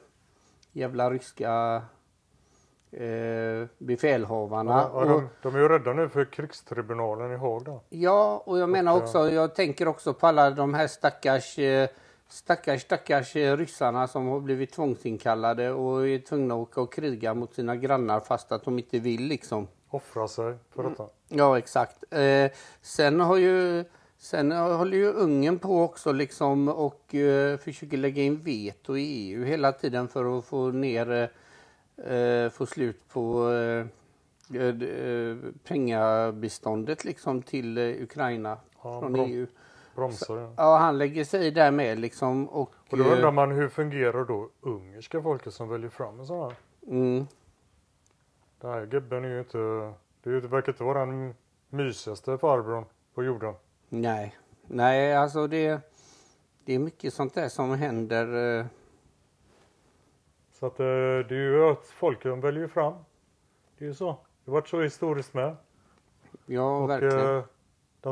[0.73, 1.83] jävla ryska
[2.93, 4.91] eh, befälhavarna.
[4.95, 7.81] Ja, de, de är ju rädda nu för krigstribunalen i Haag.
[7.89, 11.89] Ja, och jag menar också, jag tänker också på alla de här stackars, eh,
[12.29, 17.35] stackars, stackars eh, ryssarna som har blivit tvångsinkallade och är tvungna att åka och kriga
[17.35, 19.69] mot sina grannar fast att de inte vill liksom.
[19.91, 20.93] Offra sig för Mm.
[20.93, 21.09] detta.
[21.29, 22.05] Ja, exakt.
[22.11, 22.51] Eh,
[22.83, 23.85] sen har ju
[24.19, 29.45] Sen håller ju Ungern på också liksom och eh, försöker lägga in veto i EU
[29.45, 31.31] hela tiden för att få ner,
[32.07, 33.87] eh, få slut på eh,
[34.61, 39.27] eh, eh, pengabiståndet liksom till eh, Ukraina Ja, från bra.
[39.27, 39.47] EU.
[39.97, 40.51] Bromsar det.
[40.57, 42.73] Ja, han lägger sig i där med liksom och...
[42.91, 46.41] Och då eh, undrar man hur fungerar då ungerska folket som väljer fram en sån
[46.43, 46.57] här?
[46.87, 47.27] mm,
[48.61, 49.59] Den här gubben är ju inte,
[50.23, 51.35] det verkar inte vara den
[51.69, 52.85] mysigaste farbrorn
[53.15, 53.55] på jorden.
[53.89, 54.37] nej,
[54.67, 55.81] nej alltså det,
[56.65, 58.59] det är mycket sånt där som händer.
[58.61, 58.67] eh,
[60.53, 60.87] Så att eh,
[61.29, 62.95] det är ju att folket väljer fram.
[63.79, 64.07] Det är ju så.
[64.45, 65.57] Det har varit så historiskt med.
[66.47, 67.37] Ja, Och verkligen.
[67.37, 67.45] eh,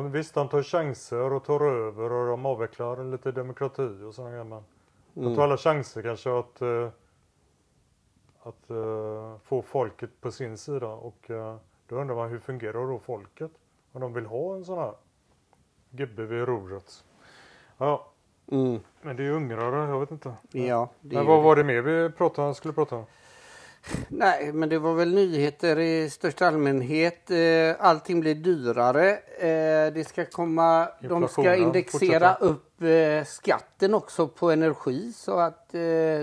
[0.03, 4.31] de, visst, de tar chanser och tar över och de avvecklar lite demokrati och sådana
[4.31, 4.45] grejer.
[4.45, 4.63] Men
[5.15, 5.37] de Mm.
[5.37, 6.89] tar alla chanser kanske att, eh,
[8.43, 10.89] att eh, få folket på sin sida.
[10.89, 11.57] Och eh,
[11.89, 13.51] då undrar man hur fungerar då folket?
[13.93, 14.93] Om de vill ha en sån här
[15.91, 17.05] gubbe vid rodret.
[17.79, 18.07] Ja,
[18.47, 20.35] Mm, men det är ungrare, jag vet inte.
[20.53, 23.05] ja, Men vad var det mer vi pratade, skulle prata om?
[24.09, 27.31] Nej, men det var väl nyheter i största allmänhet.
[27.31, 27.37] Eh,
[27.79, 29.11] Allting blir dyrare.
[29.39, 35.69] Eh, Det ska komma, de ska indexera upp eh, skatten också på energi så att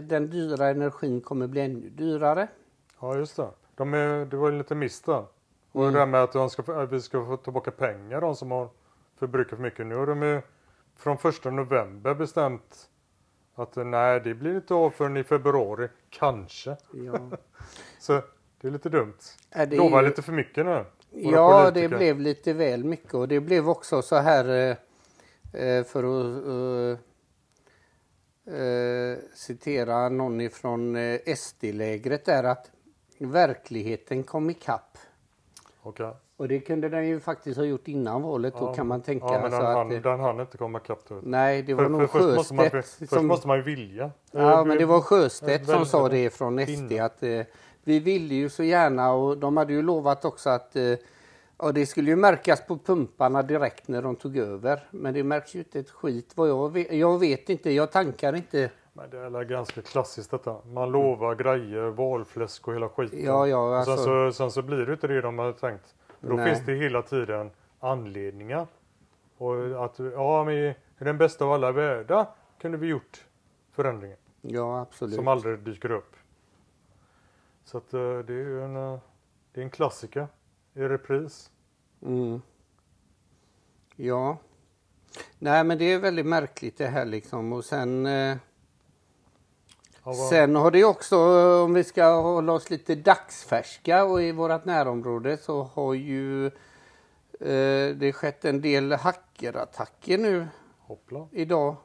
[0.03, 2.47] den dyra energin kommer bli ännu dyrare.
[3.01, 3.47] Ja, just det.
[3.75, 5.25] De är, det var ju lite miss där.
[5.71, 5.93] Och Mm.
[5.93, 8.69] det här med att, de ska, att vi ska få tillbaka pengar, de som har
[9.19, 9.85] förbrukat för mycket.
[9.87, 10.41] Nu har de ju
[10.97, 12.89] från första november bestämt
[13.61, 15.87] att nej, det blir inte av förrän i februari.
[16.09, 16.77] Kanske.
[16.93, 17.29] Ja,
[17.99, 18.21] Så
[18.61, 19.17] det är lite dumt.
[19.49, 20.85] Är det Lovar ju- lite för mycket nu.
[21.11, 24.75] ja det blev lite väl mycket och det blev också så här eh,
[25.63, 26.97] eh, för att
[28.47, 32.71] eh, eh, citera någon ifrån eh, SD-lägret där att
[33.17, 34.97] verkligheten kom ikapp.
[35.81, 36.13] Okej.
[36.41, 39.25] Och det kunde den ju faktiskt ha gjort innan valet då Ja, kan man tänka.
[39.25, 40.99] Ja, men den, att, hann, eh, den hann inte komma ikapp.
[41.21, 43.09] nej, det var För, nog för, först, måste man, Sjöstedt.
[43.09, 44.11] först som, måste man ju vilja.
[44.31, 47.41] ja, men det var Sjöstedt som sa det från SD att eh,
[47.83, 50.83] vi ville ju så gärna och de hade ju lovat också att eh,
[51.57, 54.87] ja, det skulle ju märkas på pumparna direkt när de tog över.
[54.91, 56.93] Men det märks ju inte ett skit vad jag vet.
[56.93, 58.69] Jag vet inte, jag tankar inte.
[58.93, 60.55] Men det är ganska klassiskt detta.
[60.65, 63.25] Man lovar grejer, valfläsk och hela skiten.
[63.25, 63.95] Ja, ja, alltså.
[63.95, 65.95] sen, så, sen så blir det inte det de har tänkt.
[66.21, 66.45] Då Nej.
[66.45, 68.67] finns det hela tiden anledningar.
[69.37, 72.27] Och att, ja men i den bästa av alla världar
[72.59, 73.25] kunde vi gjort
[73.71, 74.17] förändringen.
[74.41, 75.15] Ja, absolut.
[75.15, 76.15] Som aldrig dyker upp.
[77.63, 78.99] Så att eh, det är ju en, eh,
[79.53, 80.27] det är en klassiker
[80.73, 81.51] i repris.
[82.01, 82.41] Mm.
[83.95, 84.37] Ja.
[85.39, 88.37] Nej, men det är väldigt märkligt det här liksom och sen eh,
[90.29, 91.17] Sen har det också,
[91.63, 96.45] om vi ska hålla oss lite dagsfärska och i vårt närområde så har ju
[97.39, 100.47] eh, det skett en del hackerattacker nu
[100.79, 101.27] Hoppla.
[101.31, 101.75] idag.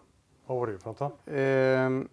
[0.46, 1.18] Vad var det för något?
[1.26, 2.08] Eh,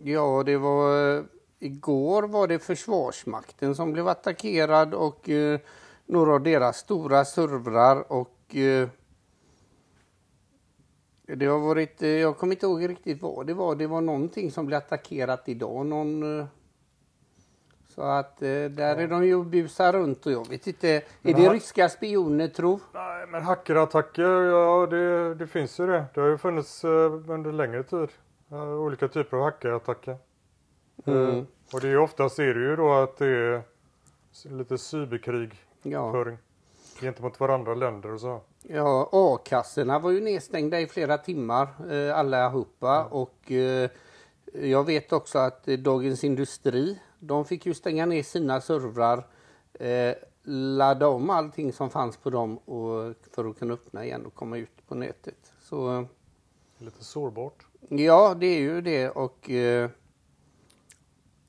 [0.00, 1.24] Ja, det var
[1.58, 5.60] igår var det Försvarsmakten som blev attackerad och eh,
[6.06, 8.88] några av deras stora servrar och eh,
[11.36, 13.74] det har varit, eh, jag kommer inte ihåg riktigt vad det var.
[13.74, 15.86] Det var någonting som blev attackerat idag.
[15.86, 16.46] Någon, eh,
[17.94, 20.88] så att eh, där är de ju och busar runt och jag vet inte.
[20.88, 22.80] Är Men det ryska spioner tro?
[22.94, 26.04] Nej, men hackerattacker, ja det, det finns ju det.
[26.14, 28.08] Det har ju funnits under längre tid.
[28.80, 30.16] olika typer av hackerattacker.
[31.06, 31.46] Mm.
[31.72, 33.62] Och det är ju oftast är det ju då att det är
[34.44, 37.00] lite cyberkrigföring Ja.
[37.00, 38.40] gentemot varandra länder och så.
[38.62, 43.90] Ja, A-kassorna var ju nedstängda i flera timmar eh, allihopa och eh,
[44.52, 49.26] jag vet också att eh, Dagens Industri, de fick ju stänga ner sina servrar,
[49.74, 54.34] eh, ladda om allting som fanns på dem och, för att kunna öppna igen och
[54.34, 55.52] komma ut på nätet.
[55.60, 56.06] Så
[56.78, 57.66] Lite sårbart.
[57.88, 59.90] ja, det är ju det och eh,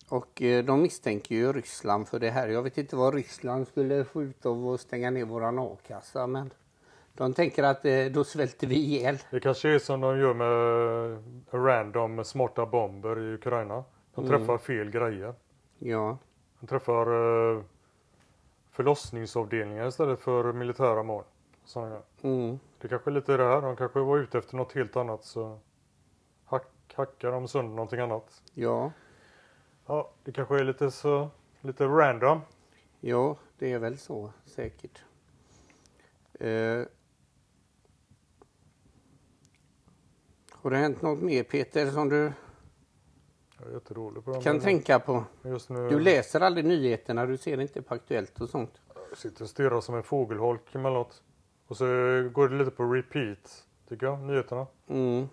[0.09, 2.47] och eh, de misstänker ju Ryssland för det här.
[2.47, 6.53] Jag vet inte vad Ryssland skulle få ut av att stänga ner våran A-kassa men
[7.19, 9.17] de tänker att eh, då svälter vi ihjäl.
[9.31, 11.23] Det kanske är som de gör med
[11.65, 13.83] random smarta bomber i Ukraina.
[14.15, 14.39] De Mm.
[14.39, 15.33] träffar fel grejer.
[15.79, 16.17] Ja,
[16.59, 17.05] De träffar
[17.55, 17.61] eh,
[18.71, 21.23] förlossningsavdelningar istället för militära mål.
[21.65, 23.61] Sådana mm, Det kanske är lite det här.
[23.61, 25.59] De kanske var ute efter något helt annat så
[26.45, 28.41] hack, hackar de sönder någonting annat.
[28.53, 28.91] ja,
[29.85, 31.29] Ja, det kanske är lite så
[31.61, 32.39] lite random.
[32.99, 35.03] ja, det är väl så säkert.
[36.39, 36.81] Eh,
[40.61, 42.31] har det hänt något mer Peter som du
[43.59, 44.41] Jag är på det.
[44.41, 45.23] kan tänka på?
[45.41, 45.57] Nu
[45.89, 48.81] Du läser aldrig nyheterna, du ser inte på Aktuellt och sånt.
[49.09, 51.23] jag sitter och stirrar som en fågelholk emellanåt.
[51.67, 51.85] Och så
[52.33, 54.67] går det lite på repeat, tycker jag, nyheterna.
[54.87, 55.27] Mm.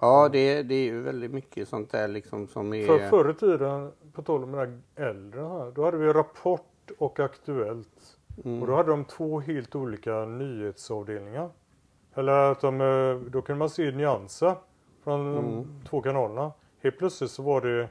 [0.00, 2.86] Ja, det, det är ju väldigt mycket sånt där liksom som är...
[2.86, 6.90] För förr i tiden, på tal om den här äldre här, då hade vi Rapport
[6.98, 8.16] och Aktuellt.
[8.44, 8.62] Mm.
[8.62, 11.50] Och då hade de två helt olika nyhetsavdelningar.
[12.14, 14.54] Eller att de, eh, då kunde man se nyanser
[15.04, 15.44] från Mm.
[15.44, 16.52] de två kanalerna.
[16.82, 17.88] Helt plötsligt så var det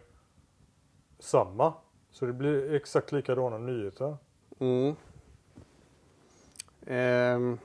[1.19, 1.73] samma.
[2.11, 4.17] Så det blir exakt likadana nyheter.
[4.59, 4.95] Mm.
[6.87, 7.57] Ehm,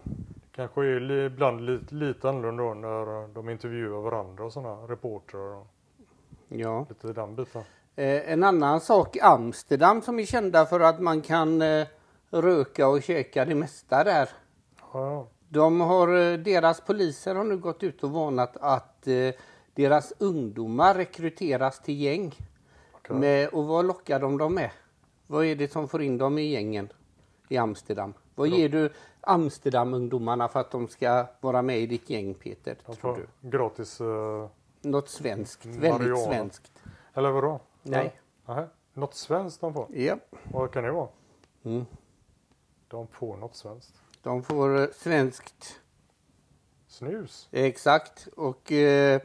[0.52, 5.66] Kanske är ibland lite, lite annorlunda då när de intervjuar varandra och sådana reportrar och
[6.48, 6.86] ja.
[6.88, 7.62] lite den biten.
[7.96, 11.86] Eh, en annan sak, Amsterdam som är kända för att man kan eh,
[12.30, 14.28] röka och käka det mesta där.
[14.92, 15.26] Ja.
[15.48, 19.30] De har, eh, deras poliser har nu gått ut och varnat att eh,
[19.74, 22.34] deras ungdomar rekryteras till gäng.
[23.08, 24.70] Med, och vad lockar de dem med?
[25.26, 26.88] Vad är det som får in dem i gängen
[27.48, 28.14] i Amsterdam?
[28.34, 28.90] Vad ger du
[29.20, 32.76] Amsterdam-ungdomarna för att de ska vara med i ditt gäng Peter?
[32.86, 33.48] De Tror du?
[33.48, 34.48] gratis, eh,
[34.80, 35.98] Något svenskt, Marijuana.
[35.98, 36.82] väldigt svenskt.
[37.14, 37.60] eller vadå?
[37.82, 38.20] Nej.
[38.46, 38.66] Nej.
[38.92, 39.86] Något svenskt de får?
[39.96, 40.16] Ja.
[40.52, 41.08] Vad kan det vara?
[41.64, 41.84] Mm.
[42.88, 43.94] De får något svenskt.
[44.28, 45.80] De får eh, svenskt
[46.88, 47.48] Snus?
[47.52, 49.20] Exakt och eh,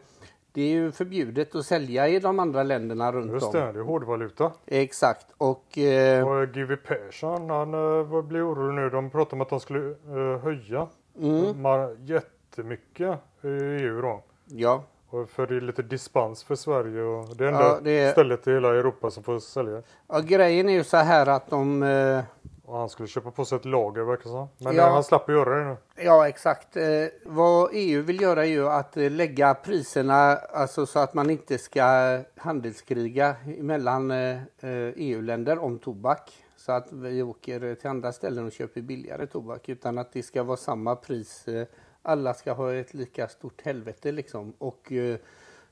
[0.51, 3.51] det är ju förbjudet att sälja i de andra länderna runt Just om.
[3.54, 4.51] det, det är hårdvaluta.
[4.66, 7.72] Exakt och eh, Och GW Persson, han
[8.10, 8.89] vad blir orolig nu.
[8.89, 10.88] De pratar om att de skulle eh, höja
[11.20, 14.24] mm, jättemycket i EU då.
[14.45, 17.99] ja, Och för det är lite dispens för Sverige och det är enda Ja, det
[17.99, 19.82] är- stället i hela Europa som får sälja.
[20.08, 22.24] ja, grejen är ju så här att de eh,
[22.66, 24.47] Och han skulle köpa på sig ett lager verkar som.
[24.57, 24.88] Men Ja.
[24.88, 25.78] eh, han slapp att göra det nu.
[26.03, 26.78] Ja exakt.
[26.78, 31.30] Eh, vad EU vill göra är ju att eh, lägga priserna alltså så att man
[31.30, 36.32] inte ska handelskriga mellan eh, eh, EU-länder om tobak.
[36.57, 40.43] Så att vi åker till andra ställen och köper billigare tobak utan att det ska
[40.43, 41.45] vara samma pris.
[42.01, 44.53] Alla ska ha ett lika stort helvete liksom.
[44.57, 45.18] Och eh,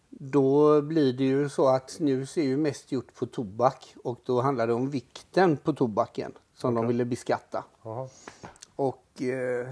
[0.09, 4.41] då blir det ju så att snus är ju mest gjort på tobak och då
[4.41, 6.31] handlar det om vikten på tobaken
[6.61, 7.63] som de ville beskatta.
[7.83, 8.07] Jaha.
[8.75, 9.67] Och eh,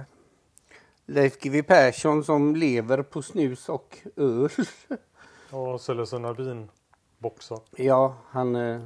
[1.06, 4.50] Leif GW Persson som lever på snus och öl.
[5.52, 7.60] Och säljer sina vinboxar.
[7.76, 8.80] ja, han, eh,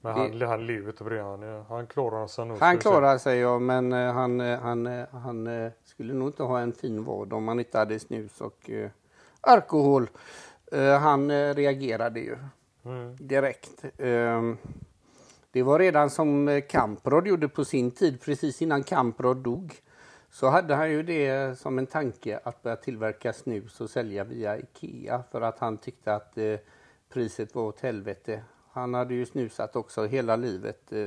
[0.00, 1.22] Men han, han lever inte på det.
[1.22, 2.58] Han, är- han klarar sig nog.
[2.60, 6.42] han klarar sig ja, men eh, han, eh, han, eh, han eh, skulle nog inte
[6.42, 8.90] ha en fin vardag om han inte hade snus och eh,
[9.40, 10.10] alkohol.
[10.72, 12.36] Eh, han eh, reagerade ju
[12.84, 13.16] Mm.
[13.16, 13.84] direkt.
[15.52, 19.74] Det var redan som eh, Kamprad gjorde på sin tid, precis innan Kamprad dog.
[20.30, 24.58] Så hade han ju det som en tanke att börja tillverka snus och sälja via
[24.58, 26.54] Ikea för att han tyckte att eh,
[27.12, 28.42] priset var åt helvete.
[28.72, 30.92] Han hade ju snusat också hela livet.
[30.92, 30.98] Eh,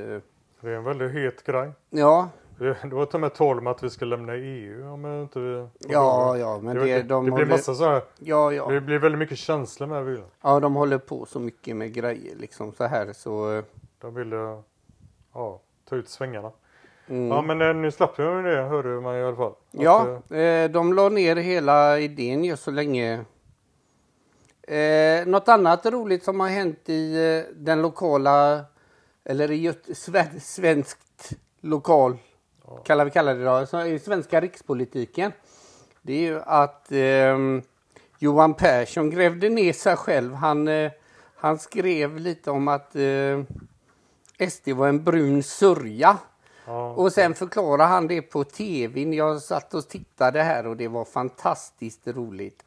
[0.60, 1.70] Det är en väldigt het grej.
[1.90, 2.28] ja,
[2.58, 5.40] Det, det var till och med tal om att vi ska lämna EU om inte
[5.40, 5.68] vi...
[5.78, 8.02] Ja, ja, men det, det, det, de det blir håller, massa så här.
[8.18, 8.68] ja, ja.
[8.68, 10.22] Det blir väldigt mycket känslor med vill.
[10.42, 13.62] ja, de håller på så mycket med grejer liksom så här så.
[14.06, 14.62] De ville
[15.34, 16.52] ja, ta ut svängarna.
[17.08, 17.28] Mm.
[17.28, 19.54] Ja men eh, nu slapp med det hörde man i alla fall.
[19.70, 23.24] Ja, eh, eh, de la ner hela idén ju så länge.
[24.62, 27.14] Eh, något annat roligt som har hänt i
[27.46, 28.64] eh, den lokala,
[29.24, 32.16] eller i Göte- sve- svenskt lokal,
[32.84, 35.32] kallar vi kallar det så i svenska rikspolitiken.
[36.02, 37.62] Det är ju att ehm,
[38.18, 40.34] Johan Persson grävde ner sig själv.
[40.34, 40.90] Han, eh,
[41.36, 43.42] han skrev lite om att eh,
[44.50, 46.18] SD var en brun sörja.
[46.66, 49.12] ja, Och sen förklarade han det på tvn.
[49.12, 52.62] Jag satt och tittade här och det var fantastiskt roligt.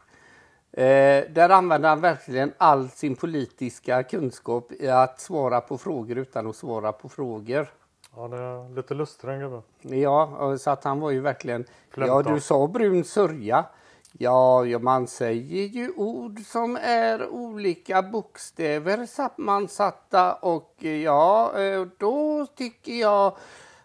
[0.71, 6.47] Eh, där använde han verkligen all sin politiska kunskap i att svara på frågor utan
[6.47, 7.67] att svara på frågor.
[8.15, 9.61] ja, det är lite lustig den gubben.
[9.81, 11.65] Ja, så att han var ju verkligen...
[11.89, 12.13] Flämta.
[12.13, 13.65] Ja, du sa brun sörja.
[14.11, 21.87] Ja, ja, man säger ju ord som är olika bokstäver sammansatta och eh, ja, eh,
[21.97, 23.37] då tycker jag...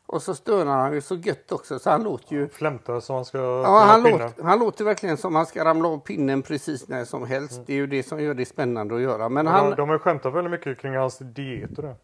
[0.07, 2.49] Och så stönar han ju så gött också så han låter ju...
[2.49, 5.99] Flämtar som man ska Ja, han, låter, han låter verkligen som han ska ramla av
[5.99, 7.63] pinnen precis när som helst.
[7.67, 9.29] Det är ju det som gör det spännande att göra.
[9.29, 9.59] Men Mm.
[9.61, 9.77] De, han...
[9.77, 11.97] de har skämtat väldigt mycket kring hans diet och det.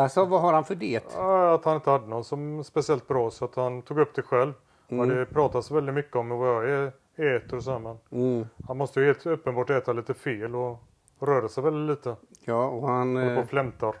[0.00, 0.78] Alltså, vad har han för?
[1.16, 4.22] Ja, att han inte hade någon som speciellt bra så att han tog upp det
[4.22, 4.52] själv.
[4.88, 8.46] Och det pratas väldigt mycket om vad jag är- äter och så men Mm.
[8.68, 10.78] han måste ju helt uppenbart äta lite fel och
[11.20, 12.16] röra sig väldigt lite.
[12.44, 13.16] Ja, och han...
[13.16, 13.94] Håller på eh, och flämtar.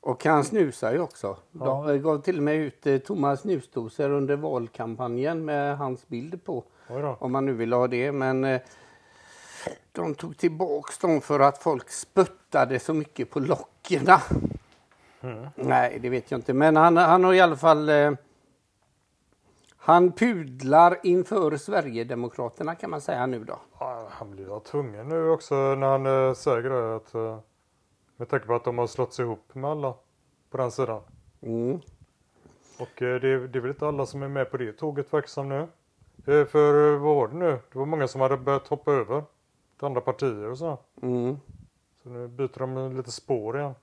[0.00, 1.36] Och han snusar ju också.
[1.50, 6.64] De gav till och med ut eh, tomma snusdosor under valkampanjen med hans bild på.
[7.18, 8.12] Om man nu vill ha det.
[8.12, 8.60] Men eh,
[9.92, 14.20] de tog tillbaks dem för att folk spöttade så mycket på lockerna.
[15.54, 16.52] Nej, det vet jag inte.
[16.54, 17.90] Men han, han har i alla fall...
[19.84, 23.58] Eh, han pudlar inför Sverigedemokraterna kan man säga nu då.
[23.80, 27.38] Ja, han blir ju tvungen nu också när han äh, säger det att eh,
[28.16, 29.94] med tanke på att de har slått sig ihop med alla
[30.50, 31.00] på den sidan.
[31.42, 31.80] Mm.
[32.78, 35.28] Och eh, det, det är väl inte alla som är med på det tåget verkar
[35.28, 35.68] som nu.
[36.26, 37.58] Eh, för eh, vad var det nu?
[37.72, 39.24] Det var många som hade börjat hoppa över
[39.78, 40.78] till andra partier och så.
[41.02, 41.36] Mm.
[42.02, 43.74] Så nu byter de lite spår igen.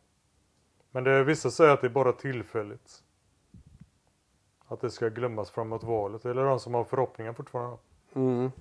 [0.91, 3.03] Men det, vissa säger att det är bara tillfälligt.
[4.71, 6.25] Att det ska glömmas framåt valet.
[6.25, 7.77] Eller de som har förhoppningar fortfarande
[8.13, 8.51] Mm.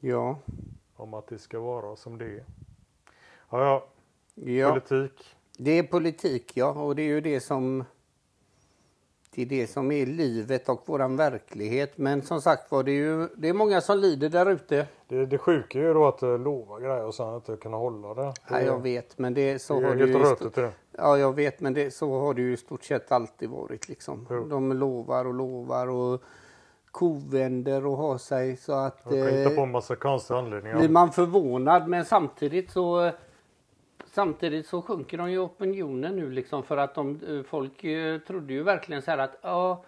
[0.00, 0.38] Ja.
[0.96, 2.44] om att det ska vara som det är.
[3.50, 3.86] Ja, ja.
[4.52, 4.68] ja.
[4.68, 5.36] Politik.
[5.58, 6.70] Det är politik, ja.
[6.70, 7.84] Och det är ju det som...
[9.34, 11.98] Det är det som är livet och våran verklighet.
[11.98, 14.86] Men som sagt var, det är ju det är många som lider där ute.
[15.08, 18.14] Det, det sjuka är ju då att uh, lova grejer och sen inte kunna hålla
[18.14, 18.34] det.
[18.50, 20.18] Ja, jag vet, men det så det har är det ju...
[20.18, 20.72] rötet det.
[21.00, 24.26] Ja, jag vet, men det, så har det ju i stort sett alltid varit liksom.
[24.30, 24.44] Jo.
[24.48, 26.22] De lovar och lovar och
[26.90, 29.04] kovänder och har sig så att...
[29.04, 30.78] De kan hitta på Eh, en massa konstiga anledningar.
[30.78, 33.10] blir man förvånad, men samtidigt så...
[34.12, 38.52] Samtidigt så sjunker de ju opinionen nu liksom för att de, eh, folk eh, trodde
[38.52, 39.84] ju verkligen så här att ja,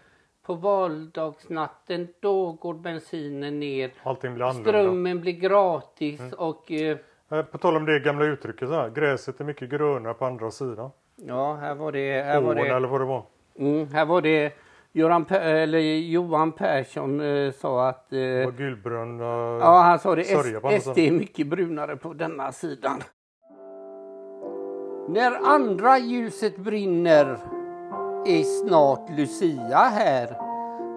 [0.47, 3.93] på valdagsnatten då går bensinen ner.
[4.03, 4.71] Allting blir annorlunda.
[4.71, 6.33] Strömmen blir gratis Mm.
[6.39, 6.97] och eh,
[7.33, 8.91] Eh, På tal om det gamla uttrycket så här.
[8.91, 10.91] Gräset är mycket grönare på andra sidan.
[11.27, 13.23] Ja, här var det, här var det, eller vad det var.
[13.59, 14.53] mm, här var det
[14.95, 19.27] Göran, Per- eller Johan Persson eh, sa att eh, var gulbrun uh,
[19.61, 20.25] Ja, han sa det.
[20.25, 23.03] SD är mycket brunare på denna sidan.
[25.09, 27.39] När andra ljuset brinner
[28.27, 30.37] är snart Lucia här.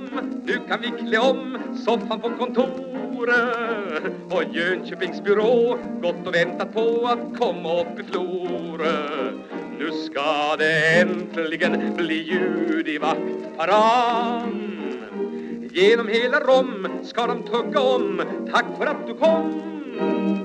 [0.46, 3.03] nu kan vi klä om soffan på kontoret
[4.30, 9.32] och Jönköpings byrå gått och väntat på att komma upp i Flore.
[9.80, 14.70] Nu ska det äntligen bli ljud i vaktparan.
[15.72, 20.43] Genom hela Rom ska de tugga om Tack för att du kom.